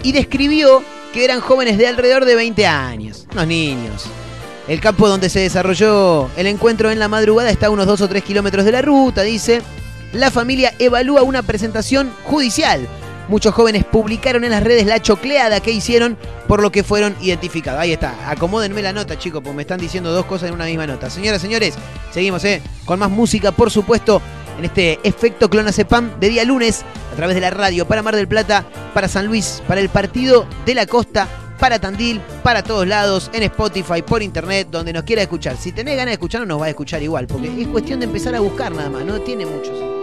[0.03, 4.05] y describió que eran jóvenes de alrededor de 20 años, unos niños.
[4.67, 8.07] El campo donde se desarrolló el encuentro en la madrugada está a unos 2 o
[8.07, 9.61] 3 kilómetros de la ruta, dice.
[10.13, 12.87] La familia evalúa una presentación judicial
[13.31, 16.17] Muchos jóvenes publicaron en las redes la chocleada que hicieron,
[16.49, 17.79] por lo que fueron identificados.
[17.79, 20.85] Ahí está, acomódenme la nota, chicos, porque me están diciendo dos cosas en una misma
[20.85, 21.09] nota.
[21.09, 21.75] Señoras, señores,
[22.11, 22.61] seguimos, ¿eh?
[22.83, 24.21] Con más música, por supuesto,
[24.57, 28.27] en este efecto Clonacepam de día lunes, a través de la radio para Mar del
[28.27, 33.29] Plata, para San Luis, para el partido de la costa para Tandil, para todos lados,
[33.33, 35.55] en Spotify, por internet, donde nos quiera escuchar.
[35.57, 38.35] Si tenés ganas de escucharnos, nos va a escuchar igual, porque es cuestión de empezar
[38.35, 39.71] a buscar nada más, no tiene mucho.
[39.71, 40.00] Una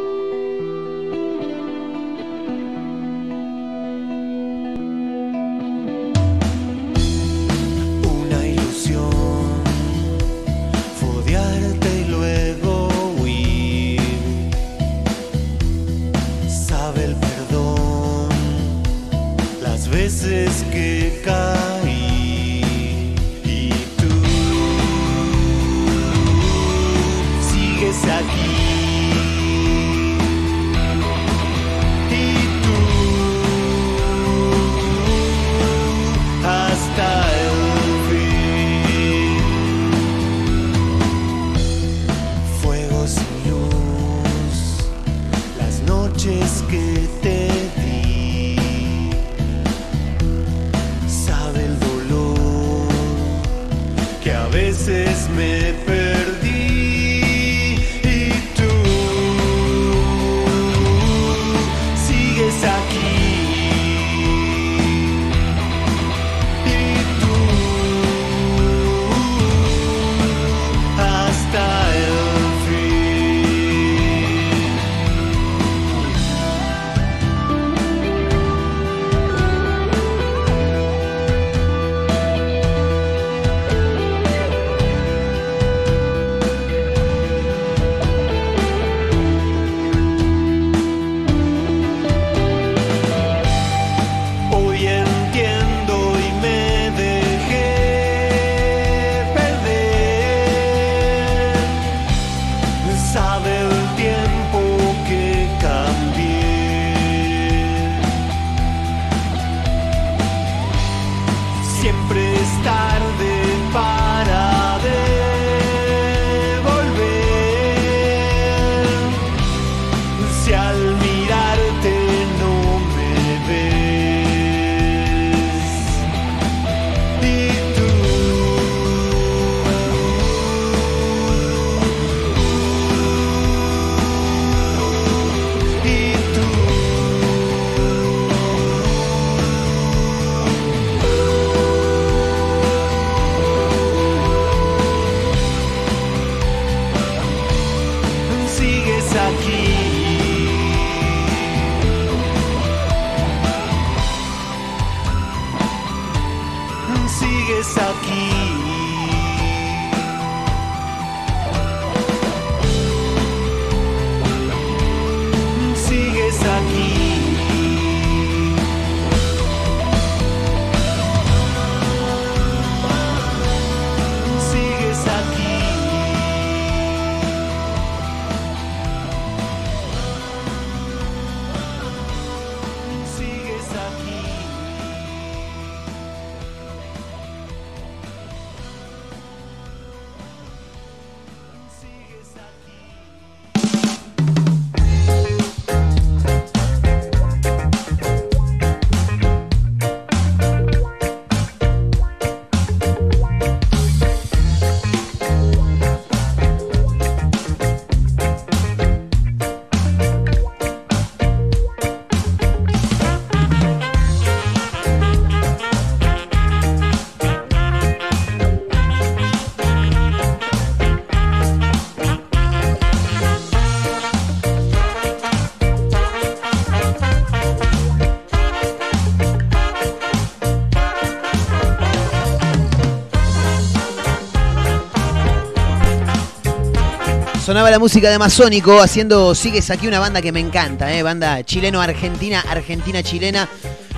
[237.49, 241.03] Sonaba la música de Masónico haciendo Sigues aquí una banda que me encanta, ¿eh?
[241.03, 243.49] banda chileno-argentina, argentina-chilena,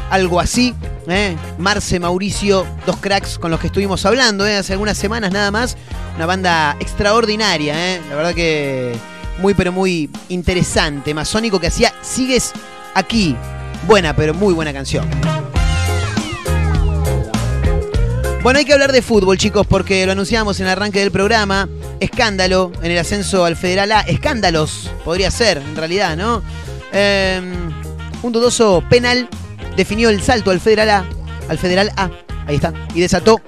[0.08, 0.72] algo así.
[1.08, 1.36] ¿eh?
[1.58, 4.58] Marce, Mauricio, dos cracks con los que estuvimos hablando ¿eh?
[4.58, 5.76] hace algunas semanas nada más.
[6.14, 8.00] Una banda extraordinaria, ¿eh?
[8.08, 8.92] la verdad que
[9.38, 11.12] muy pero muy interesante.
[11.12, 12.52] Masónico que hacía Sigues
[12.94, 13.34] aquí.
[13.84, 15.08] Buena, pero muy buena canción.
[18.42, 21.68] Bueno, hay que hablar de fútbol, chicos, porque lo anunciamos en el arranque del programa.
[22.00, 24.00] Escándalo en el ascenso al Federal A.
[24.00, 26.42] Escándalos, podría ser, en realidad, ¿no?
[26.90, 27.38] Eh,
[28.22, 29.28] un dudoso penal
[29.76, 31.04] definió el salto al Federal A.
[31.50, 32.10] Al Federal A.
[32.46, 32.72] Ahí está.
[32.94, 33.42] Y desató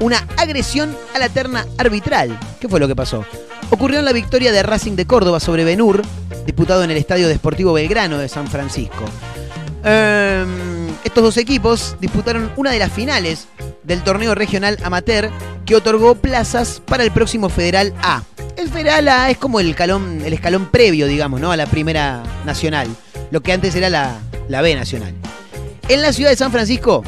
[0.00, 2.38] una agresión a la terna arbitral.
[2.58, 3.26] ¿Qué fue lo que pasó?
[3.68, 6.00] Ocurrió en la victoria de Racing de Córdoba sobre Benur,
[6.46, 9.04] disputado en el Estadio Deportivo Belgrano de San Francisco.
[9.84, 10.46] Eh,
[11.04, 13.46] estos dos equipos disputaron una de las finales
[13.84, 15.30] del torneo regional amateur
[15.66, 18.22] que otorgó plazas para el próximo Federal A.
[18.56, 21.52] El Federal A es como el escalón, el escalón previo, digamos, ¿no?
[21.52, 22.88] a la primera nacional,
[23.30, 24.18] lo que antes era la,
[24.48, 25.14] la B nacional.
[25.88, 27.02] En la ciudad de San Francisco,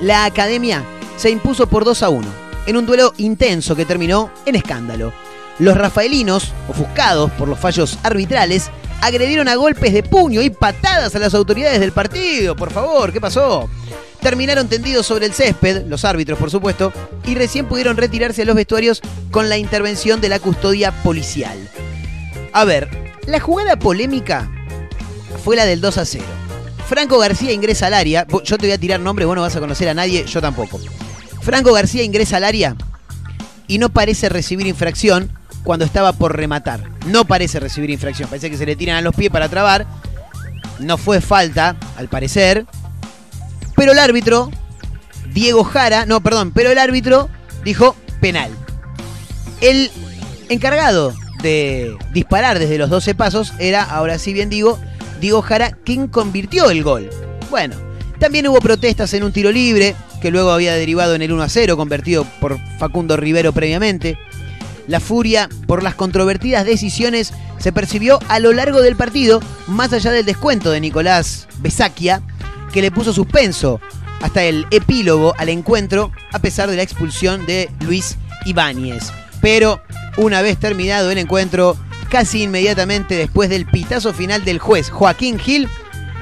[0.00, 0.84] la academia
[1.16, 2.28] se impuso por 2 a 1,
[2.66, 5.12] en un duelo intenso que terminó en escándalo.
[5.58, 11.18] Los rafaelinos, ofuscados por los fallos arbitrales, agredieron a golpes de puño y patadas a
[11.18, 12.56] las autoridades del partido.
[12.56, 13.68] Por favor, ¿qué pasó?
[14.20, 16.92] Terminaron tendidos sobre el césped, los árbitros por supuesto,
[17.24, 21.56] y recién pudieron retirarse a los vestuarios con la intervención de la custodia policial.
[22.52, 22.88] A ver,
[23.26, 24.50] la jugada polémica
[25.44, 26.24] fue la del 2 a 0.
[26.88, 28.26] Franco García ingresa al área.
[28.44, 30.80] Yo te voy a tirar nombre, vos no vas a conocer a nadie, yo tampoco.
[31.42, 32.76] Franco García ingresa al área
[33.68, 36.82] y no parece recibir infracción cuando estaba por rematar.
[37.06, 39.86] No parece recibir infracción, parece que se le tiran a los pies para trabar.
[40.78, 42.66] No fue falta, al parecer.
[43.76, 44.50] Pero el árbitro,
[45.32, 47.28] Diego Jara, no, perdón, pero el árbitro
[47.64, 48.50] dijo penal.
[49.60, 49.90] El
[50.48, 54.78] encargado de disparar desde los 12 pasos era, ahora sí bien digo,
[55.20, 57.10] Diego Jara, quien convirtió el gol.
[57.50, 57.76] Bueno,
[58.18, 61.48] también hubo protestas en un tiro libre, que luego había derivado en el 1 a
[61.48, 64.18] 0, convertido por Facundo Rivero previamente.
[64.88, 70.10] La furia por las controvertidas decisiones se percibió a lo largo del partido, más allá
[70.10, 72.22] del descuento de Nicolás Besaquia,
[72.72, 73.80] que le puso suspenso
[74.22, 78.16] hasta el epílogo al encuentro, a pesar de la expulsión de Luis
[78.46, 79.12] Ibáñez.
[79.42, 79.82] Pero
[80.16, 81.76] una vez terminado el encuentro,
[82.08, 85.68] casi inmediatamente después del pitazo final del juez Joaquín Gil,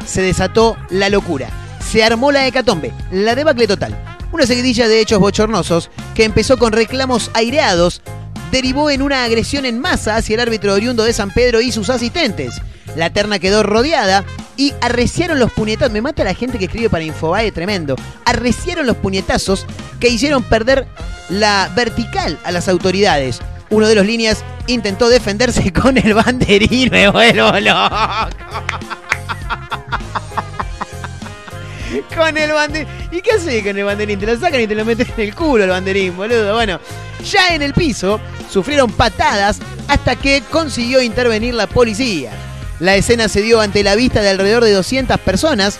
[0.05, 1.49] se desató la locura.
[1.79, 3.97] Se armó la hecatombe, la debacle total.
[4.33, 8.03] Una seguidilla de hechos bochornosos que empezó con reclamos aireados,
[8.51, 11.91] derivó en una agresión en masa hacia el árbitro oriundo de San Pedro y sus
[11.91, 12.61] asistentes.
[12.95, 14.25] La terna quedó rodeada
[14.57, 15.93] y arreciaron los puñetazos.
[15.93, 17.97] Me mata la gente que escribe para Infobae, tremendo.
[18.25, 19.67] Arreciaron los puñetazos
[20.01, 20.87] que hicieron perder
[21.29, 23.41] la vertical a las autoridades.
[23.69, 26.89] Uno de los líneas intentó defenderse con el banderín.
[26.93, 27.97] Me vuelvo loco.
[32.17, 32.89] con el banderín.
[33.11, 34.19] ¿Y qué hace con el banderín?
[34.19, 36.55] Te lo sacan y te lo meten en el culo el banderín, boludo.
[36.55, 36.81] Bueno,
[37.25, 38.21] ya en el piso
[38.51, 42.33] sufrieron patadas hasta que consiguió intervenir la policía.
[42.79, 45.79] La escena se dio ante la vista de alrededor de 200 personas,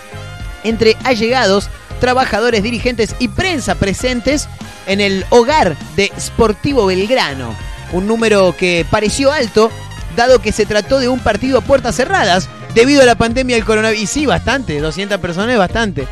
[0.63, 4.47] entre allegados, trabajadores, dirigentes y prensa presentes
[4.87, 7.53] en el hogar de Sportivo Belgrano.
[7.91, 9.71] Un número que pareció alto,
[10.15, 13.65] dado que se trató de un partido a puertas cerradas, debido a la pandemia del
[13.65, 14.03] coronavirus.
[14.03, 16.07] Y sí, bastante, 200 personas es bastante.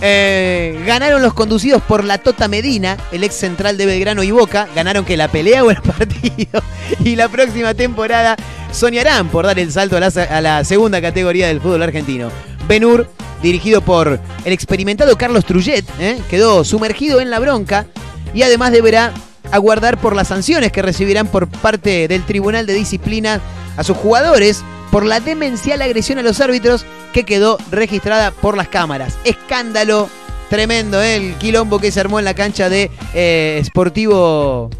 [0.00, 4.68] Eh, ganaron los conducidos por la Tota Medina, el ex central de Belgrano y Boca.
[4.76, 6.62] Ganaron que la pelea o el partido.
[7.02, 8.36] Y la próxima temporada
[8.70, 12.30] soñarán por dar el salto a la, segunda categoría del fútbol argentino.
[12.68, 13.08] Benur,
[13.42, 16.20] dirigido por el experimentado Carlos Trujet, ¿eh?
[16.30, 17.86] quedó sumergido en la bronca
[18.32, 19.12] y además deberá
[19.50, 23.40] aguardar por las sanciones que recibirán por parte del Tribunal de Disciplina
[23.76, 28.68] a sus jugadores por la demencial agresión a los árbitros que quedó registrada por las
[28.68, 29.18] cámaras.
[29.24, 30.08] Escándalo
[30.48, 31.16] tremendo, ¿eh?
[31.16, 34.70] el quilombo que se armó en la cancha de eh, Sportivo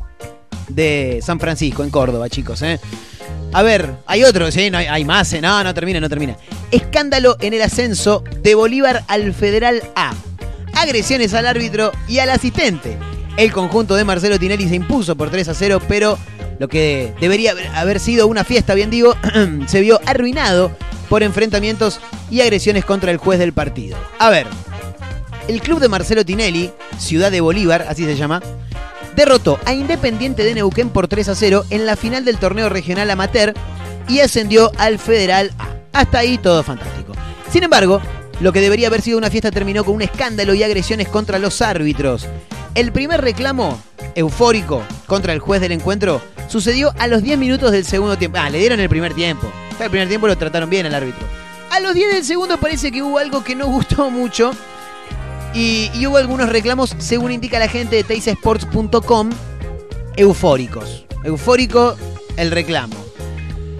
[0.69, 2.63] de San Francisco, en Córdoba, chicos.
[2.63, 2.79] ¿eh?
[3.53, 4.71] A ver, hay otro, ¿sí?
[4.71, 6.37] No, hay, más, no, no termina, no termina.
[6.71, 10.15] Escándalo en el ascenso de Bolívar al Federal A.
[10.77, 12.97] Agresiones al árbitro y al asistente.
[13.37, 16.17] El conjunto de Marcelo Tinelli se impuso por 3 a 0, pero
[16.59, 19.15] lo que debería haber sido una fiesta, bien digo,
[19.67, 20.71] se vio arruinado
[21.09, 22.01] por enfrentamientos
[22.31, 23.97] y agresiones contra el juez del partido.
[24.19, 24.47] A ver,
[25.49, 28.43] el club de Marcelo Tinelli, Ciudad de Bolívar, así se llama,
[29.15, 33.11] derrotó a Independiente de Neuquén por 3 a 0 en la final del torneo regional
[33.11, 33.55] amateur
[34.09, 35.75] y ascendió al Federal A.
[35.93, 37.13] Hasta ahí todo fantástico.
[37.51, 38.01] Sin embargo,
[38.41, 41.63] lo que debería haber sido una fiesta terminó con un escándalo y agresiones contra los
[41.63, 42.27] árbitros.
[42.75, 43.81] El primer reclamo
[44.15, 48.39] eufórico contra el juez del encuentro sucedió a los 10 minutos del segundo tiempo.
[48.41, 49.51] Ah, le dieron el primer tiempo.
[49.81, 51.27] El primer tiempo lo trataron bien al árbitro.
[51.71, 54.53] A los 10 del segundo parece que hubo algo que no gustó mucho.
[55.55, 59.31] Y, hubo algunos reclamos, según indica la gente de teisesports.com,
[60.17, 61.07] eufóricos.
[61.23, 61.97] Eufórico
[62.37, 62.97] el reclamo.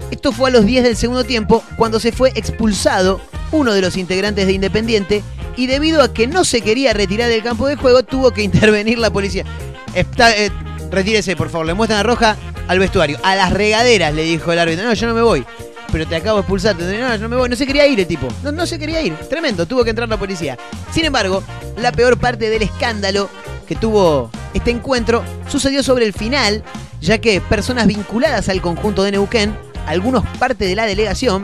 [0.09, 3.19] Esto fue a los 10 del segundo tiempo, cuando se fue expulsado
[3.51, 5.23] uno de los integrantes de Independiente
[5.57, 8.97] y debido a que no se quería retirar del campo de juego, tuvo que intervenir
[8.97, 9.45] la policía.
[9.95, 10.51] Eh,
[10.91, 12.35] retírese, por favor, le muestran a Roja
[12.67, 13.17] al vestuario.
[13.23, 14.85] A las regaderas, le dijo el árbitro.
[14.85, 15.45] No, yo no me voy.
[15.91, 16.75] Pero te acabo de expulsar.
[16.75, 17.49] No, yo no me voy.
[17.49, 18.27] No se quería ir el tipo.
[18.43, 19.15] No, no se quería ir.
[19.29, 19.65] Tremendo.
[19.65, 20.57] Tuvo que entrar la policía.
[20.91, 21.43] Sin embargo,
[21.77, 23.29] la peor parte del escándalo
[23.67, 26.63] que tuvo este encuentro sucedió sobre el final,
[27.01, 31.43] ya que personas vinculadas al conjunto de Neuquén, algunos parte de la delegación,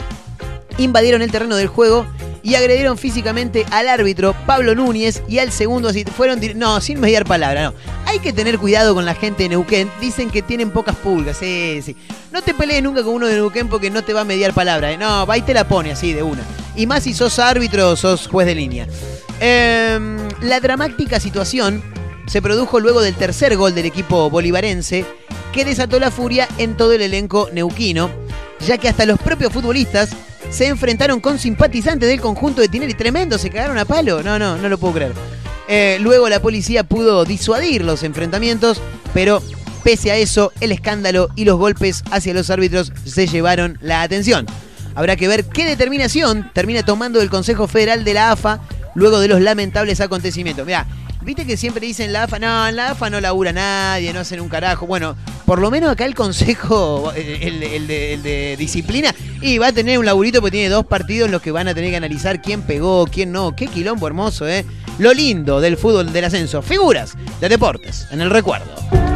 [0.77, 2.05] invadieron el terreno del juego
[2.43, 7.25] y agredieron físicamente al árbitro Pablo Núñez y al segundo así fueron no, sin mediar
[7.25, 7.73] palabra, no.
[8.05, 11.81] Hay que tener cuidado con la gente de Neuquén, dicen que tienen pocas pulgas, sí,
[11.83, 11.95] sí.
[12.31, 14.91] No te pelees nunca con uno de Neuquén porque no te va a mediar palabra,
[14.91, 14.97] ¿eh?
[14.97, 16.43] no, va y te la pone así de una.
[16.75, 18.87] Y más si sos árbitro sos juez de línea.
[19.39, 21.83] Em, la dramática situación
[22.27, 25.05] se produjo luego del tercer gol del equipo bolivarense
[25.51, 28.09] que desató la furia en todo el elenco neuquino,
[28.65, 30.11] ya que hasta los propios futbolistas
[30.51, 32.93] se enfrentaron con simpatizantes del conjunto de Tinelli.
[32.93, 34.21] Tremendo, se cagaron a palo.
[34.21, 35.13] No, no, no lo puedo creer.
[35.67, 38.81] Eh, luego la policía pudo disuadir los enfrentamientos,
[39.13, 39.41] pero
[39.83, 44.45] pese a eso, el escándalo y los golpes hacia los árbitros se llevaron la atención.
[44.93, 48.59] Habrá que ver qué determinación termina tomando el Consejo Federal de la AFA
[48.93, 50.65] luego de los lamentables acontecimientos.
[50.65, 50.85] Mirá,
[51.22, 54.41] viste que siempre dicen la AFA, no, en la AFA no labura nadie, no hacen
[54.41, 54.88] un carajo.
[54.88, 55.15] Bueno,
[55.45, 60.05] por lo menos acá el Consejo, el, el de, disciplina, y va a tener un
[60.05, 63.32] laburito porque tiene dos partidos los que van a tener que analizar quién pegó, quién
[63.32, 63.55] no.
[63.55, 64.65] Qué quilombo hermoso, ¿eh?
[64.97, 66.61] Lo lindo del fútbol del ascenso.
[66.61, 69.11] Figuras de deportes en el recuerdo.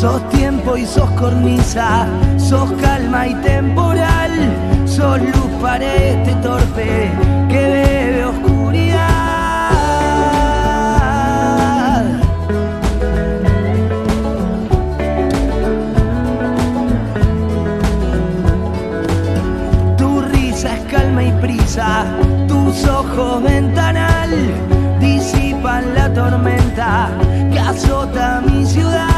[0.00, 4.30] Sos tiempo y sos cornisa, sos calma y temporal,
[4.86, 7.10] sos luz para este torpe
[7.48, 9.02] que bebe oscuridad.
[19.96, 22.06] Tu risa es calma y prisa,
[22.46, 24.30] tus ojos ventanal
[25.00, 27.10] disipan la tormenta
[27.50, 29.17] que azota mi ciudad.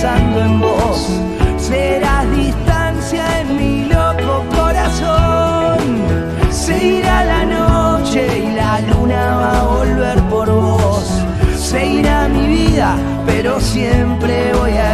[0.00, 1.08] pensando en vos.
[1.58, 5.78] Serás distancia en mi loco corazón.
[6.50, 11.04] Se irá la noche y la luna va a volver por vos.
[11.56, 12.96] Se irá mi vida,
[13.26, 14.87] pero siempre voy a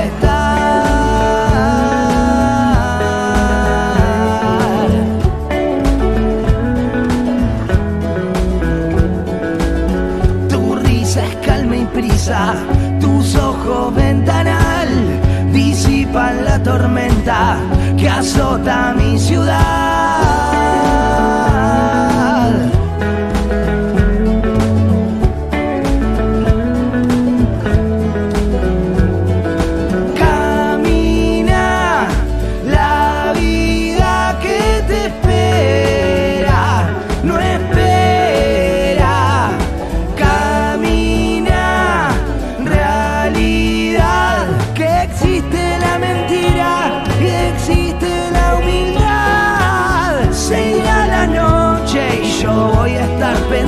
[17.96, 19.63] que azota mi ciudad.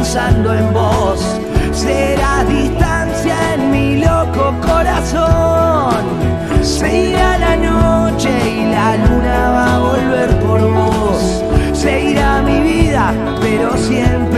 [0.07, 1.21] Pensando en vos.
[1.73, 6.05] Será distancia en mi loco corazón.
[6.63, 11.43] Se irá la noche y la luna va a volver por vos.
[11.73, 14.36] Se irá mi vida, pero siempre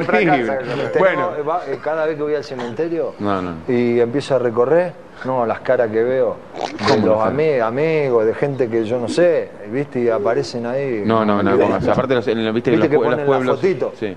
[0.00, 0.46] Terrible.
[0.46, 0.98] casa.
[0.98, 1.30] Bueno.
[1.48, 3.52] Va- eh, cada vez que voy al cementerio No, no.
[3.68, 4.92] y empiezo a recorrer,
[5.24, 9.48] no, las caras que veo de ¿Cómo los amigos, de gente que yo no sé,
[9.70, 10.00] ¿viste?
[10.00, 11.02] Y aparecen ahí.
[11.04, 11.52] No, no, no.
[11.90, 13.92] Aparte, los, en, el- viste, ¿Viste los, que los ponen la fotito?
[13.98, 14.16] Sí.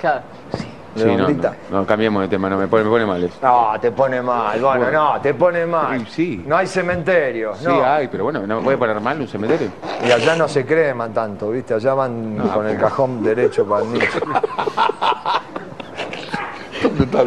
[0.00, 0.20] Claro,
[0.58, 0.66] sí.
[0.96, 3.36] De Sí, no, no, no, cambiemos de tema, no, me pone, me pone mal eso.
[3.42, 5.14] No, te pone mal, bueno, Bueno.
[5.14, 6.00] no, te pone mal.
[6.00, 6.06] Sí,
[6.38, 6.44] sí.
[6.46, 7.84] No hay cementerio, Sí, no.
[7.84, 9.68] hay, pero bueno, no me puede poner mal un cementerio.
[10.06, 11.74] Y allá no se creman tanto, ¿viste?
[11.74, 14.18] Allá van con el cajón derecho para el nicho.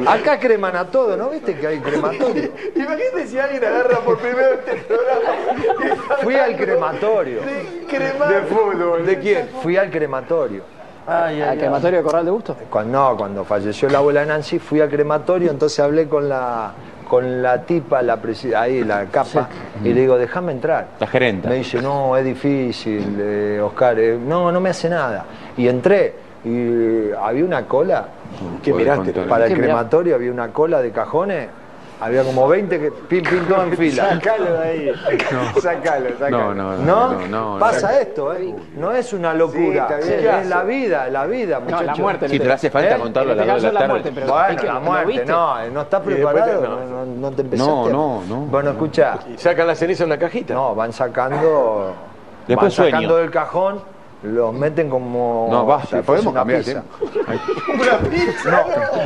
[0.08, 2.52] Acá creman a todo, ¿no viste que hay crematorio?
[2.76, 6.18] Imagínate si alguien agarra por primera vez este programa.
[6.22, 7.40] Fui al crematorio.
[7.42, 9.06] De fútbol.
[9.06, 9.50] ¿De quién?
[9.62, 10.64] Fui al crematorio.
[11.10, 12.56] ¿Al crematorio de Corral de Busto?
[12.70, 16.72] Cuando, no, cuando falleció la abuela Nancy, fui al crematorio, entonces hablé con la,
[17.08, 18.20] con la tipa, la
[18.56, 19.50] ahí, la capa,
[19.84, 20.88] y le digo, déjame entrar.
[21.00, 21.50] La gerenta.
[21.50, 25.26] Me dice, no, es difícil, eh, Oscar, eh, no, no me hace nada.
[25.58, 26.14] Y entré,
[26.46, 28.08] y había una cola.
[28.64, 29.12] ¿Qué miraste?
[29.12, 29.28] contar.
[29.28, 31.50] Para el crematorio había una cola de cajones,
[32.02, 34.10] había como 20 que pim, pim, todo en fila.
[34.14, 34.92] Sacalo de ahí.
[35.62, 36.54] Sacalo, sacalo.
[36.54, 36.86] No, no, no.
[36.86, 37.14] ¿No?
[37.28, 38.56] no, no, Pasa esto, ¿eh?
[38.78, 39.88] No es una locura.
[40.02, 40.36] Sí, bien.
[40.36, 41.86] es la vida, la vida, No, muchachos.
[41.86, 42.30] la muerte.
[42.30, 43.00] Si te hace falta ¿Eh?
[43.00, 43.92] contarlo a este caso de la la tarde.
[43.94, 46.80] muerte, pero Bueno, la ¿Lo muerte, no, no estás preparado, no.
[46.80, 47.72] no, no, no te empezaste.
[47.72, 48.36] No, no, no.
[48.46, 50.54] Bueno, escucha, Y sacan la ceniza en la cajita.
[50.54, 51.94] no, van sacando,
[52.48, 53.22] Después van sacando sueño.
[53.22, 53.82] del cajón,
[54.24, 55.48] los meten como.
[55.50, 56.60] No, si basta, fuese podemos una cambiar.
[56.62, 56.84] pizza.
[57.02, 58.50] ¿sí?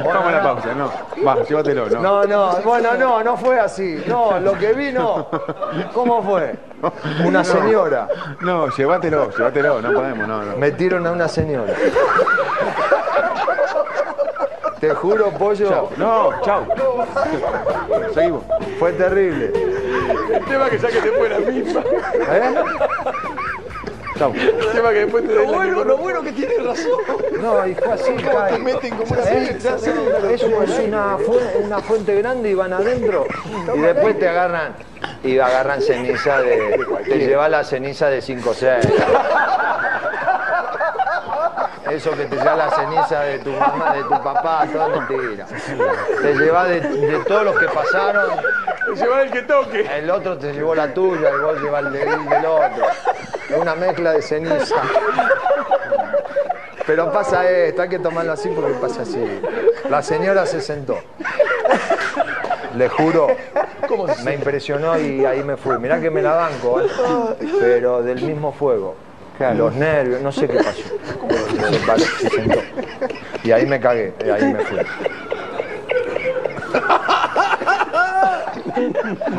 [0.05, 0.91] Vamos a la pausa, no.
[1.25, 2.01] Va, llévatelo, no.
[2.01, 4.03] No, no, bueno, no, no fue así.
[4.07, 5.27] No, lo que vi no.
[5.93, 6.55] ¿Cómo fue?
[7.25, 8.07] Una señora.
[8.41, 10.57] No, llévatelo, llévatelo, no podemos, no, no.
[10.57, 11.73] Metieron a una señora.
[14.79, 16.65] Te juro, pollo, No, chau.
[18.13, 18.43] Seguimos.
[18.79, 19.53] fue terrible.
[20.33, 21.81] El tema que saque después la misma.
[21.81, 22.53] ¿Eh?
[24.23, 24.33] Chau.
[24.35, 25.83] El tema que después te den la misma.
[25.83, 26.91] lo bueno que tiene razón.
[27.41, 28.57] No, y fue así, cae.
[28.59, 29.47] meten como una ¿Eh?
[29.53, 29.89] pizza, sí,
[30.31, 33.25] Es, un- es una, fu- una fuente grande y van adentro.
[33.75, 34.75] Y después te agarran
[35.23, 36.85] y agarran ceniza de.
[37.03, 38.87] Te lleva la ceniza de 5 o 6.
[41.91, 45.45] Eso que te lleva la ceniza de tu mamá, de tu papá, toda mentira.
[46.21, 48.29] Te lleva de, de todos los que pasaron.
[48.95, 49.81] Llevar el que toque.
[49.97, 52.85] El otro te llevó la tuya y vos llevas el del, del otro.
[53.53, 54.75] Es una mezcla de ceniza.
[56.87, 59.23] Pero pasa esto, hay que tomarlo así porque pasa así.
[59.89, 60.97] La señora se sentó.
[62.75, 63.27] Le juro,
[64.25, 65.77] me impresionó y ahí me fui.
[65.77, 66.87] Mirá que me la banco, ¿eh?
[67.59, 68.95] pero del mismo fuego.
[69.55, 70.81] Los nervios, no sé qué pasó.
[72.19, 72.59] Se, sentó.
[73.43, 74.79] Y ahí me cagué, y ahí me fui.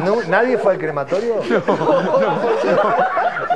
[0.04, 1.36] No, ¿Nadie fue al crematorio?
[1.66, 2.20] No, no,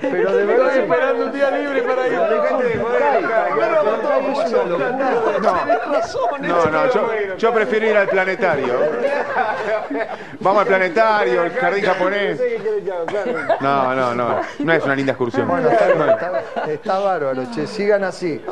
[0.00, 0.66] Pero de verdad.
[0.68, 2.18] Estoy esperando un día libre para ir.
[4.66, 5.78] Locura.
[6.40, 8.74] No, no, yo, yo prefiero ir al planetario.
[10.40, 12.40] Vamos al planetario, el jardín japonés.
[13.60, 14.40] No, no, no.
[14.58, 15.46] No es una linda excursión.
[15.48, 17.66] Bueno, está, está- está bárbaro, che.
[17.66, 18.42] Sigan así.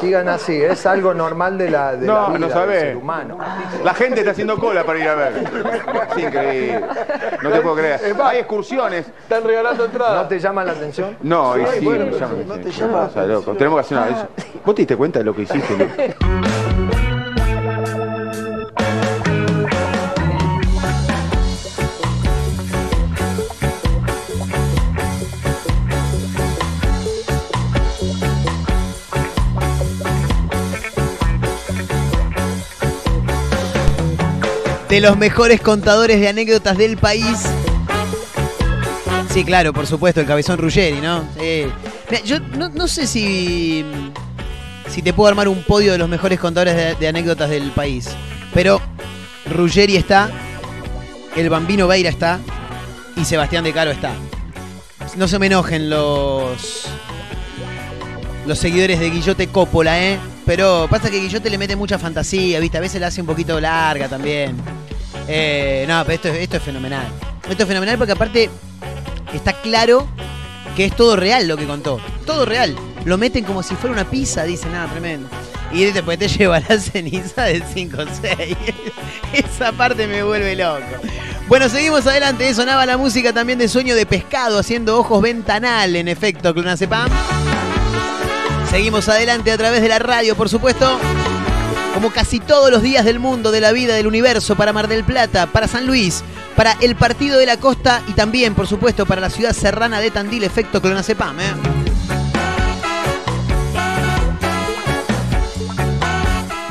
[0.00, 0.62] Sigan así.
[0.62, 2.80] Es algo normal de la, de la No, vida no del sabés.
[2.80, 3.38] ser humano.
[3.84, 5.32] La gente está haciendo cola para ir a ver.
[6.16, 6.84] Es increíble.
[7.42, 8.00] No te puedo creer.
[8.22, 9.06] Hay excursiones.
[9.08, 10.28] Están regalando ¿No entradas.
[10.28, 11.16] te llama la atención?
[11.22, 12.34] No, y sí, me llama.
[12.64, 12.70] sí.
[12.78, 13.52] ¿Qué pasa, loco?
[13.54, 14.28] Tenemos que hacer una vez.
[14.64, 15.92] ¿Vos te diste cuenta de lo que hiciste, loco?
[34.88, 37.48] de los mejores contadores de anécdotas del país.
[39.32, 41.24] Sí, claro, por supuesto, el cabezón Ruggeri, ¿no?
[41.38, 41.64] Sí.
[42.26, 43.82] Yo no, sé si,
[44.90, 48.10] si te puedo armar un podio de los mejores contadores de, anécdotas del país.
[48.52, 48.78] Pero
[49.46, 50.28] Ruggeri está,
[51.34, 52.40] el Bambino Beira está
[53.16, 54.12] y Sebastián de Caro está.
[55.16, 56.86] No se me enojen los,
[58.46, 60.18] los seguidores de Guillote Coppola, ¿eh?
[60.44, 62.76] Pero pasa que Guillote le mete mucha fantasía, ¿viste?
[62.76, 64.56] A veces la hace un poquito larga también.
[65.26, 67.06] Eh, no, pero esto, es- esto es fenomenal.
[67.48, 68.50] Esto es fenomenal porque aparte
[69.36, 70.06] está claro
[70.76, 72.00] que es todo real lo que contó.
[72.26, 72.76] Todo real.
[73.04, 75.28] Lo meten como si fuera una pizza, dicen, nada, tremendo.
[75.72, 78.56] Y después te lleva la ceniza del 5-6.
[79.32, 80.84] Esa parte me vuelve loco.
[81.48, 82.54] Bueno, seguimos adelante.
[82.54, 87.08] Sonaba la música también de Sueño de Pescado, haciendo ojos ventanal, en efecto, Clonazepam.
[88.70, 90.98] Seguimos adelante a través de la radio, por supuesto.
[91.94, 95.04] Como casi todos los días del mundo, de la vida, del universo, para Mar del
[95.04, 96.24] Plata, para San Luis,
[96.56, 100.10] para el Partido de la Costa y también, por supuesto, para la ciudad serrana de
[100.10, 101.40] Tandil, efecto Clonazepam.
[101.40, 101.52] ¿eh?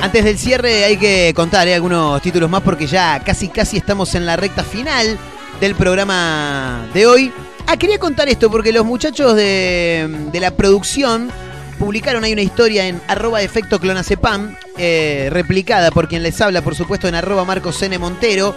[0.01, 1.75] Antes del cierre hay que contar ¿eh?
[1.75, 5.17] algunos títulos más porque ya casi casi estamos en la recta final
[5.59, 7.31] del programa de hoy.
[7.67, 11.31] Ah, quería contar esto porque los muchachos de, la producción
[11.77, 16.75] publicaron ahí una historia en arroba efecto clonacepam, eh, replicada por quien les habla, por
[16.75, 17.97] supuesto, en arroba Marcos N.
[17.99, 18.55] Montero.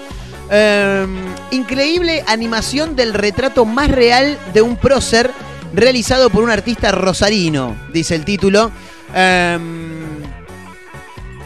[0.51, 1.07] Eh,
[1.51, 5.31] increíble animación del retrato más real de un prócer
[5.73, 8.71] realizado por un artista rosarino, dice el título.
[9.15, 9.59] Eh,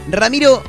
[0.09, 0.63] Ramiro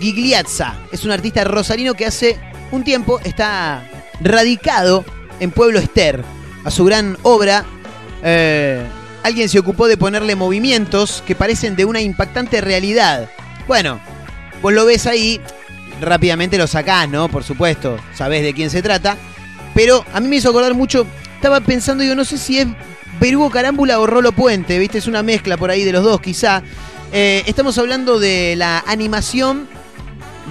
[0.00, 2.38] Gigliazza es un artista rosarino que hace
[2.72, 3.88] un tiempo está
[4.20, 5.04] radicado
[5.40, 6.22] en Pueblo Ester.
[6.64, 7.64] A su gran obra,
[8.22, 8.84] eh,
[9.22, 13.30] alguien se ocupó de ponerle movimientos que parecen de una impactante realidad.
[13.68, 14.00] Bueno,
[14.62, 15.40] vos lo ves ahí,
[16.00, 17.28] rápidamente lo sacás, ¿no?
[17.28, 19.16] Por supuesto, sabés de quién se trata.
[19.74, 22.66] Pero a mí me hizo acordar mucho, estaba pensando, yo no sé si es
[23.20, 24.98] Berugo Carámbula o Rolo Puente, ¿viste?
[24.98, 26.62] Es una mezcla por ahí de los dos, quizá.
[27.12, 29.68] Eh, estamos hablando de la animación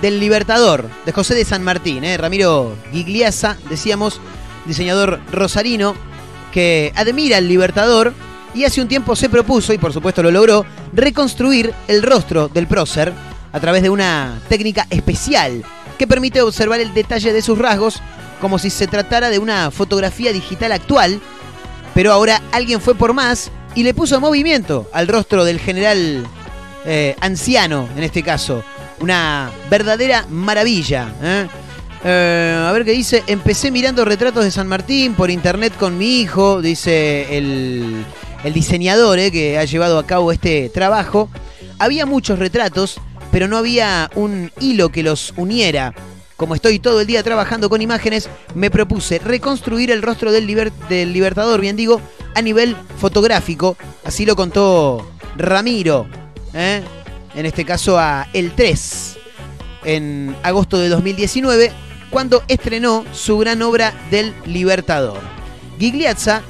[0.02, 2.18] del Libertador, de José de San Martín, ¿eh?
[2.18, 4.20] Ramiro Gigliasa, decíamos,
[4.66, 5.96] diseñador rosarino,
[6.52, 8.14] que admira al Libertador
[8.54, 12.68] y hace un tiempo se propuso, y por supuesto lo logró, reconstruir el rostro del
[12.68, 13.14] prócer
[13.56, 15.64] a través de una técnica especial
[15.98, 18.02] que permite observar el detalle de sus rasgos
[18.42, 21.22] como si se tratara de una fotografía digital actual,
[21.94, 26.28] pero ahora alguien fue por más y le puso movimiento al rostro del general
[26.86, 28.62] eh, anciano, en este caso.
[29.00, 31.14] Una verdadera maravilla.
[31.24, 31.48] ¿eh?
[32.04, 33.24] Eh, a ver qué dice.
[33.26, 38.06] Empecé mirando retratos de San Martín por internet con mi hijo, dice el,
[38.44, 41.30] el diseñador que ha llevado a cabo este trabajo.
[41.80, 43.00] Había muchos retratos,
[43.36, 45.94] pero no había un hilo que los uniera.
[46.38, 50.72] Como estoy todo el día trabajando con imágenes, me propuse reconstruir el rostro del, liber-
[50.88, 52.00] del Libertador, bien digo,
[52.34, 53.76] a nivel fotográfico.
[54.06, 56.08] Así lo contó Ramiro,
[56.54, 56.82] ¿eh?
[57.36, 59.18] en este caso a El 3,
[59.84, 61.74] en agosto de 2019,
[62.12, 65.20] cuando estrenó su gran obra del Libertador.
[65.78, 66.42] Gigliazza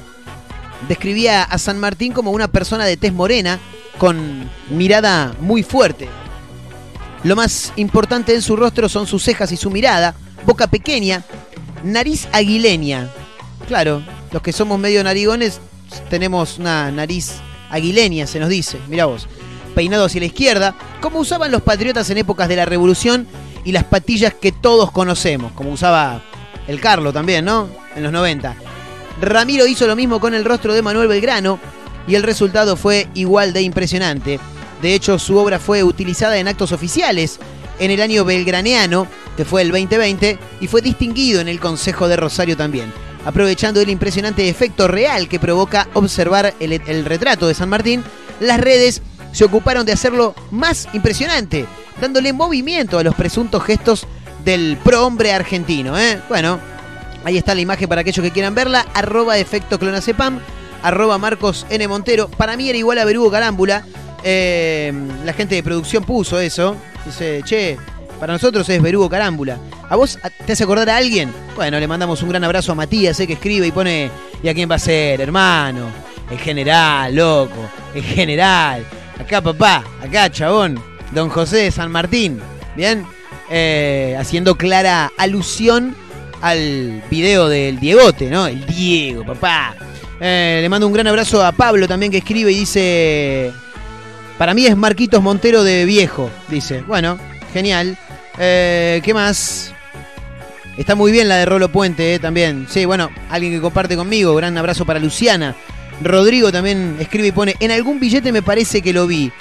[0.88, 3.58] describía a San Martín como una persona de tez morena,
[3.98, 6.08] con mirada muy fuerte.
[7.26, 10.14] Lo más importante en su rostro son sus cejas y su mirada,
[10.46, 11.24] boca pequeña,
[11.84, 13.10] nariz aguileña.
[13.68, 15.60] Claro, los que somos medio narigones
[16.12, 17.38] tenemos una nariz
[17.72, 19.28] aguileña, se nos dice, mirá vos.
[19.74, 23.26] Peinado hacia la izquierda, como usaban los patriotas en épocas de la revolución
[23.64, 26.22] y las patillas que todos conocemos, como usaba
[26.68, 27.68] el Carlo también, ¿no?
[27.96, 28.56] En los 90.
[29.20, 31.58] Ramiro hizo lo mismo con el rostro de Manuel Belgrano
[32.08, 34.40] y el resultado fue igual de impresionante.
[34.86, 37.40] De hecho, su obra fue utilizada en actos oficiales
[37.80, 42.16] en el año belgraneano, que fue el 2020, y fue distinguido en el Consejo de
[42.16, 42.94] Rosario también,
[43.26, 48.04] aprovechando el impresionante efecto real que provoca observar el, retrato de San Martín.
[48.40, 51.66] Las redes se ocuparon de hacerlo más impresionante,
[52.00, 54.06] dándole movimiento a los presuntos gestos
[54.44, 55.98] del prohombre argentino.
[55.98, 56.22] ¿eh?
[56.30, 56.60] Bueno,
[57.24, 58.86] ahí está la imagen para aquellos que quieran verla.
[58.94, 60.40] Arroba efecto clonacepam,
[60.84, 61.88] arroba Marcos N.
[61.88, 62.28] Montero.
[62.28, 63.84] Para mí era igual a Berugo Carámbula.
[64.28, 64.92] Eh,
[65.24, 66.76] la gente de producción puso eso.
[67.06, 67.78] Dice, che,
[68.20, 69.60] para nosotros es Berugo Carámbula.
[69.88, 70.18] ¿A vos
[70.48, 71.32] te hace acordar a alguien?
[71.56, 74.10] Bueno, le mandamos un gran abrazo a Matías, eh, que escribe y pone,
[74.42, 75.92] ¿y a quién va a ser, hermano?
[76.32, 77.70] El general, loco.
[77.94, 78.84] El general.
[79.20, 79.84] Acá, papá.
[80.02, 80.82] Acá, chabón.
[81.12, 82.42] Don José de San Martín.
[82.76, 83.06] Bien.
[83.52, 85.96] Eh, haciendo clara alusión
[86.42, 88.48] al video del Diegote, ¿no?
[88.48, 89.76] El Diego, papá.
[90.20, 93.54] Eh, le mando un gran abrazo a Pablo también que escribe y dice.
[94.38, 96.82] Para mí es Marquitos Montero de viejo, dice.
[96.82, 97.18] Bueno,
[97.54, 97.98] genial.
[98.38, 99.74] Eh, ¿Qué más?
[100.78, 102.68] Está muy bien la de Rolo Puente eh, también.
[102.70, 104.36] Sí, bueno, alguien que comparte conmigo.
[104.36, 105.56] Gran abrazo para Luciana.
[106.02, 109.32] Rodrigo también escribe y pone, en algún billete me parece que lo vi.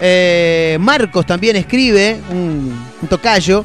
[0.00, 3.64] Eh, Marcos también escribe, un, un tocayo,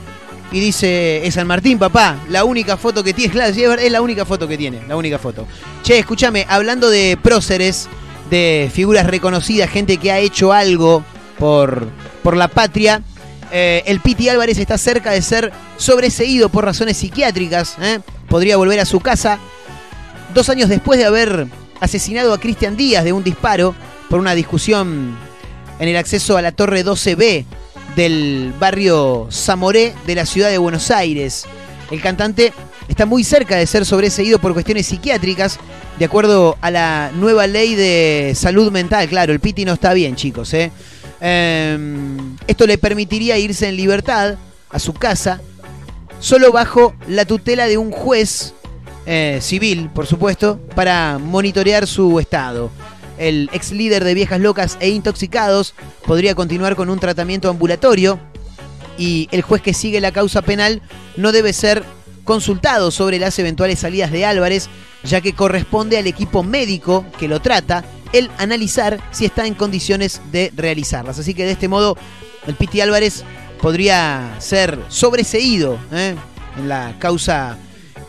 [0.52, 4.26] y dice, es San Martín, papá, la única foto que tiene, claro, es la única
[4.26, 5.48] foto que tiene, la única foto.
[5.84, 7.88] Che, escúchame, hablando de próceres,
[8.30, 11.04] de figuras reconocidas, gente que ha hecho algo
[11.38, 11.88] por,
[12.24, 13.02] por la patria,
[13.52, 18.00] eh, el Piti Álvarez está cerca de ser sobreseído por razones psiquiátricas, ¿eh?
[18.28, 19.40] podría volver a su casa
[20.34, 21.48] dos años después de haber
[21.80, 23.76] asesinado a Cristian Díaz de un disparo
[24.10, 25.18] por una discusión
[25.80, 27.46] en el acceso a la Torre 12B
[27.96, 31.46] del barrio Zamoré de la ciudad de Buenos Aires.
[31.92, 32.52] El cantante
[32.88, 35.60] está muy cerca de ser sobreseído por cuestiones psiquiátricas,
[35.98, 39.08] de acuerdo a la nueva ley de salud mental.
[39.08, 40.54] Claro, el Piti no está bien, chicos.
[40.54, 40.72] ¿eh?
[41.22, 41.78] Eh,
[42.48, 44.36] esto le permitiría irse en libertad
[44.70, 45.42] a su casa,
[46.20, 48.54] solo bajo la tutela de un juez
[49.06, 52.72] eh, civil, por supuesto, para monitorear su estado.
[53.18, 55.74] El ex líder de Viejas Locas e Intoxicados
[56.06, 58.20] podría continuar con un tratamiento ambulatorio
[58.98, 60.82] y el juez que sigue la causa penal
[61.16, 61.84] no debe ser
[62.26, 64.70] consultado sobre las eventuales salidas de Álvarez
[65.06, 70.22] ya que corresponde al equipo médico que lo trata el analizar si está en condiciones
[70.32, 71.20] de realizarlas.
[71.20, 71.98] Así que de este modo
[72.48, 73.24] el Piti Álvarez
[73.62, 76.16] podría ser sobreseído ¿eh?
[76.58, 77.58] en la causa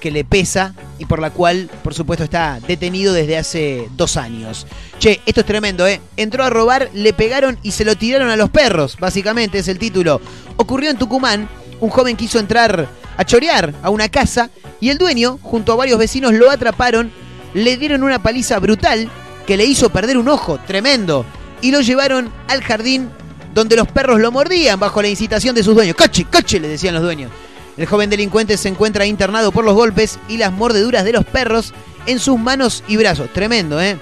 [0.00, 4.66] que le pesa y por la cual, por supuesto, está detenido desde hace dos años.
[4.98, 6.00] Che, esto es tremendo, ¿eh?
[6.16, 9.78] Entró a robar, le pegaron y se lo tiraron a los perros, básicamente es el
[9.78, 10.20] título.
[10.56, 11.48] Ocurrió en Tucumán,
[11.80, 14.50] un joven quiso entrar a chorear a una casa
[14.80, 17.10] y el dueño, junto a varios vecinos, lo atraparon,
[17.54, 19.08] le dieron una paliza brutal
[19.46, 21.24] que le hizo perder un ojo, tremendo,
[21.62, 23.08] y lo llevaron al jardín
[23.54, 25.96] donde los perros lo mordían bajo la incitación de sus dueños.
[25.96, 26.60] ¡Coche, coche!
[26.60, 27.30] le decían los dueños.
[27.76, 31.72] El joven delincuente se encuentra internado por los golpes y las mordeduras de los perros
[32.06, 33.32] en sus manos y brazos.
[33.32, 33.98] Tremendo, ¿eh?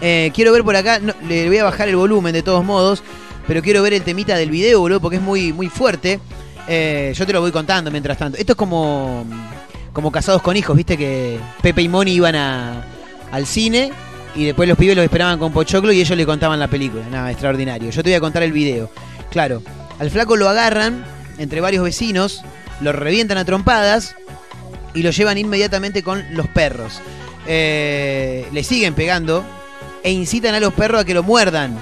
[0.00, 3.02] Eh, quiero ver por acá, le voy a bajar el volumen de todos modos,
[3.46, 6.20] pero quiero ver el temita del video, boludo, porque es muy, muy fuerte.
[6.68, 8.38] Eh, yo te lo voy contando mientras tanto.
[8.38, 9.24] Esto es como,
[9.92, 13.90] como casados con hijos, viste que Pepe y Moni iban al cine
[14.34, 17.04] y después los pibes los esperaban con pochoclo y ellos le contaban la película.
[17.10, 17.90] Nada, extraordinario.
[17.90, 18.90] Yo te voy a contar el video.
[19.30, 19.62] Claro,
[19.98, 21.04] al flaco lo agarran
[21.38, 22.42] entre varios vecinos,
[22.80, 24.14] lo revientan a trompadas
[24.94, 27.00] y lo llevan inmediatamente con los perros.
[27.46, 29.44] Eh, le siguen pegando
[30.02, 31.78] e incitan a los perros a que lo muerdan.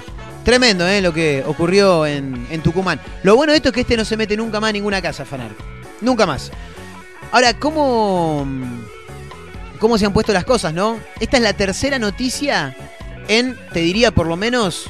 [0.47, 1.01] Tremendo, ¿eh?
[1.01, 3.01] Lo que ocurrió en, en Tucumán.
[3.21, 5.25] Lo bueno de esto es que este no se mete nunca más en ninguna casa,
[5.25, 5.51] Fanar.
[5.99, 6.53] Nunca más.
[7.33, 8.47] Ahora, ¿cómo,
[9.77, 11.01] ¿cómo se han puesto las cosas, no?
[11.19, 12.77] Esta es la tercera noticia
[13.27, 14.89] en, te diría, por lo menos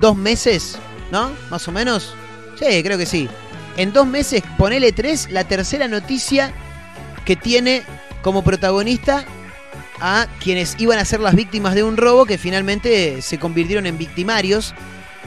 [0.00, 0.78] dos meses,
[1.12, 1.30] ¿no?
[1.48, 2.16] Más o menos.
[2.58, 3.28] Sí, creo que sí.
[3.76, 6.52] En dos meses, ponele tres, la tercera noticia
[7.24, 7.84] que tiene
[8.20, 9.24] como protagonista
[10.00, 13.98] a quienes iban a ser las víctimas de un robo que finalmente se convirtieron en
[13.98, 14.74] victimarios.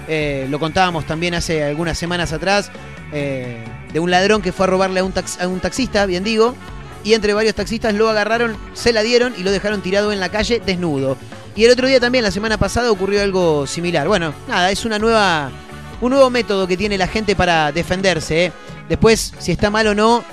[0.08, 2.72] Eh, lo contábamos también hace algunas semanas atrás,
[3.12, 3.64] eh,
[3.94, 6.56] de un ladrón que fue a robarle a un, taxista, bien digo,
[7.04, 10.30] y entre varios taxistas lo agarraron, se la dieron y lo dejaron tirado en la
[10.30, 11.18] calle desnudo.
[11.56, 14.08] Y el otro día también, la semana pasada, ocurrió algo similar.
[14.08, 15.52] Bueno, nada, es una nueva,
[16.02, 18.46] un nuevo método que tiene la gente para defenderse.
[18.46, 18.52] ¿eh?
[18.89, 20.24] Después, si está mal o no,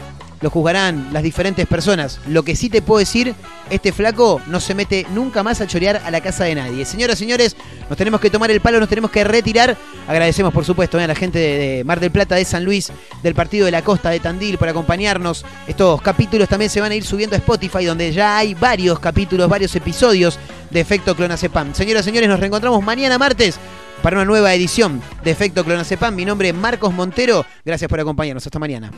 [0.40, 2.20] lo juzgarán las diferentes personas.
[2.26, 3.34] Lo que sí te puedo decir,
[3.68, 6.84] este flaco no se mete nunca más a chorear a la casa de nadie.
[6.84, 7.56] Señoras, señores,
[7.88, 9.76] nos tenemos que tomar el palo, nos tenemos que retirar.
[10.08, 12.90] Agradecemos, por supuesto, eh, a la gente de, Mar del Plata, de San Luis,
[13.22, 15.44] del Partido de la Costa, de Tandil, por acompañarnos.
[15.66, 19.48] Estos capítulos también se van a ir subiendo a Spotify, donde ya hay varios capítulos,
[19.48, 20.38] varios episodios
[20.70, 21.74] de Efecto Clonazepam.
[21.74, 23.58] Señoras, señores, nos reencontramos mañana martes
[24.02, 26.14] para una nueva edición de Efecto Clonazepam.
[26.14, 27.44] Mi nombre es Marcos Montero.
[27.64, 28.46] Gracias por acompañarnos.
[28.46, 28.90] Hasta mañana.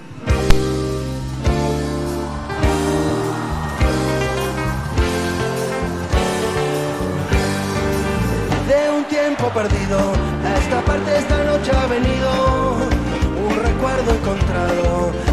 [9.52, 9.98] Perdido.
[10.44, 12.76] A esta parte esta noche ha venido
[13.48, 15.31] un recuerdo encontrado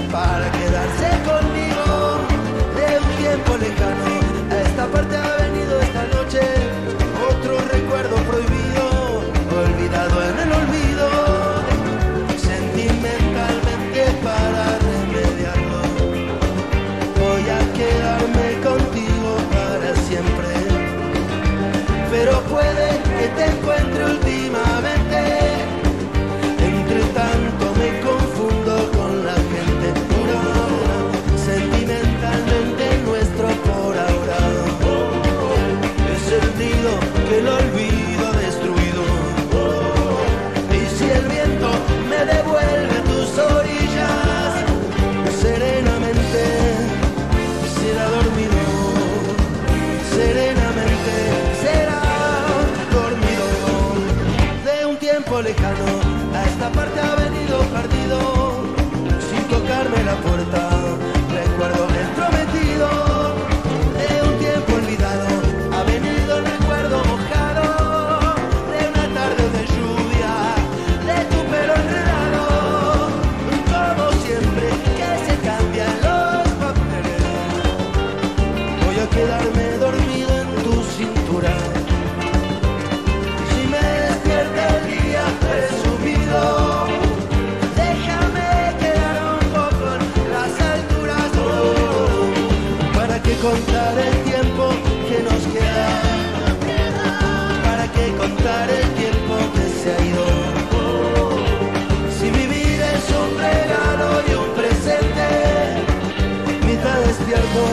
[107.49, 107.63] abierto,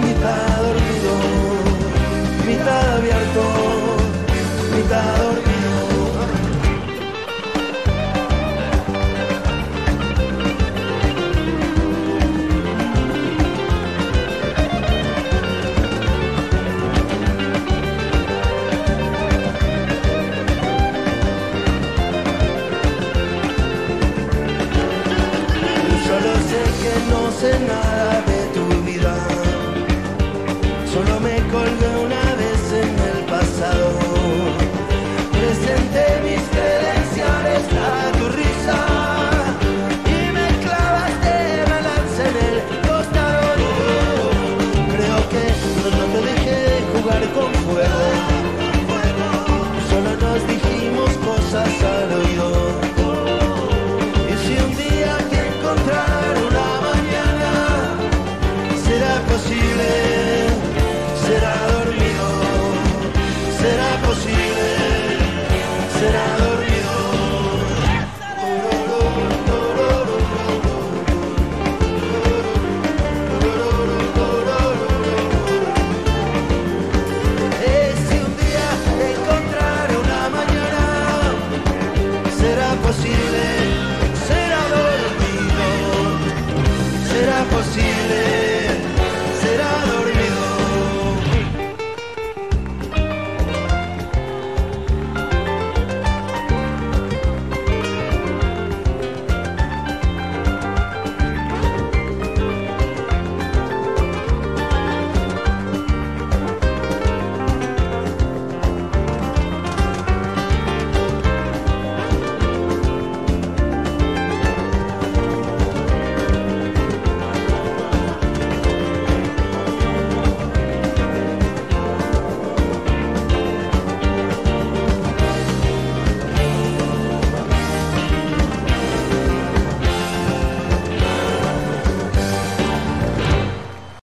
[0.00, 1.14] mitad dormido,
[2.46, 3.42] mitad abierto,
[4.76, 5.54] mitad dormido.
[27.10, 28.33] no sé nada de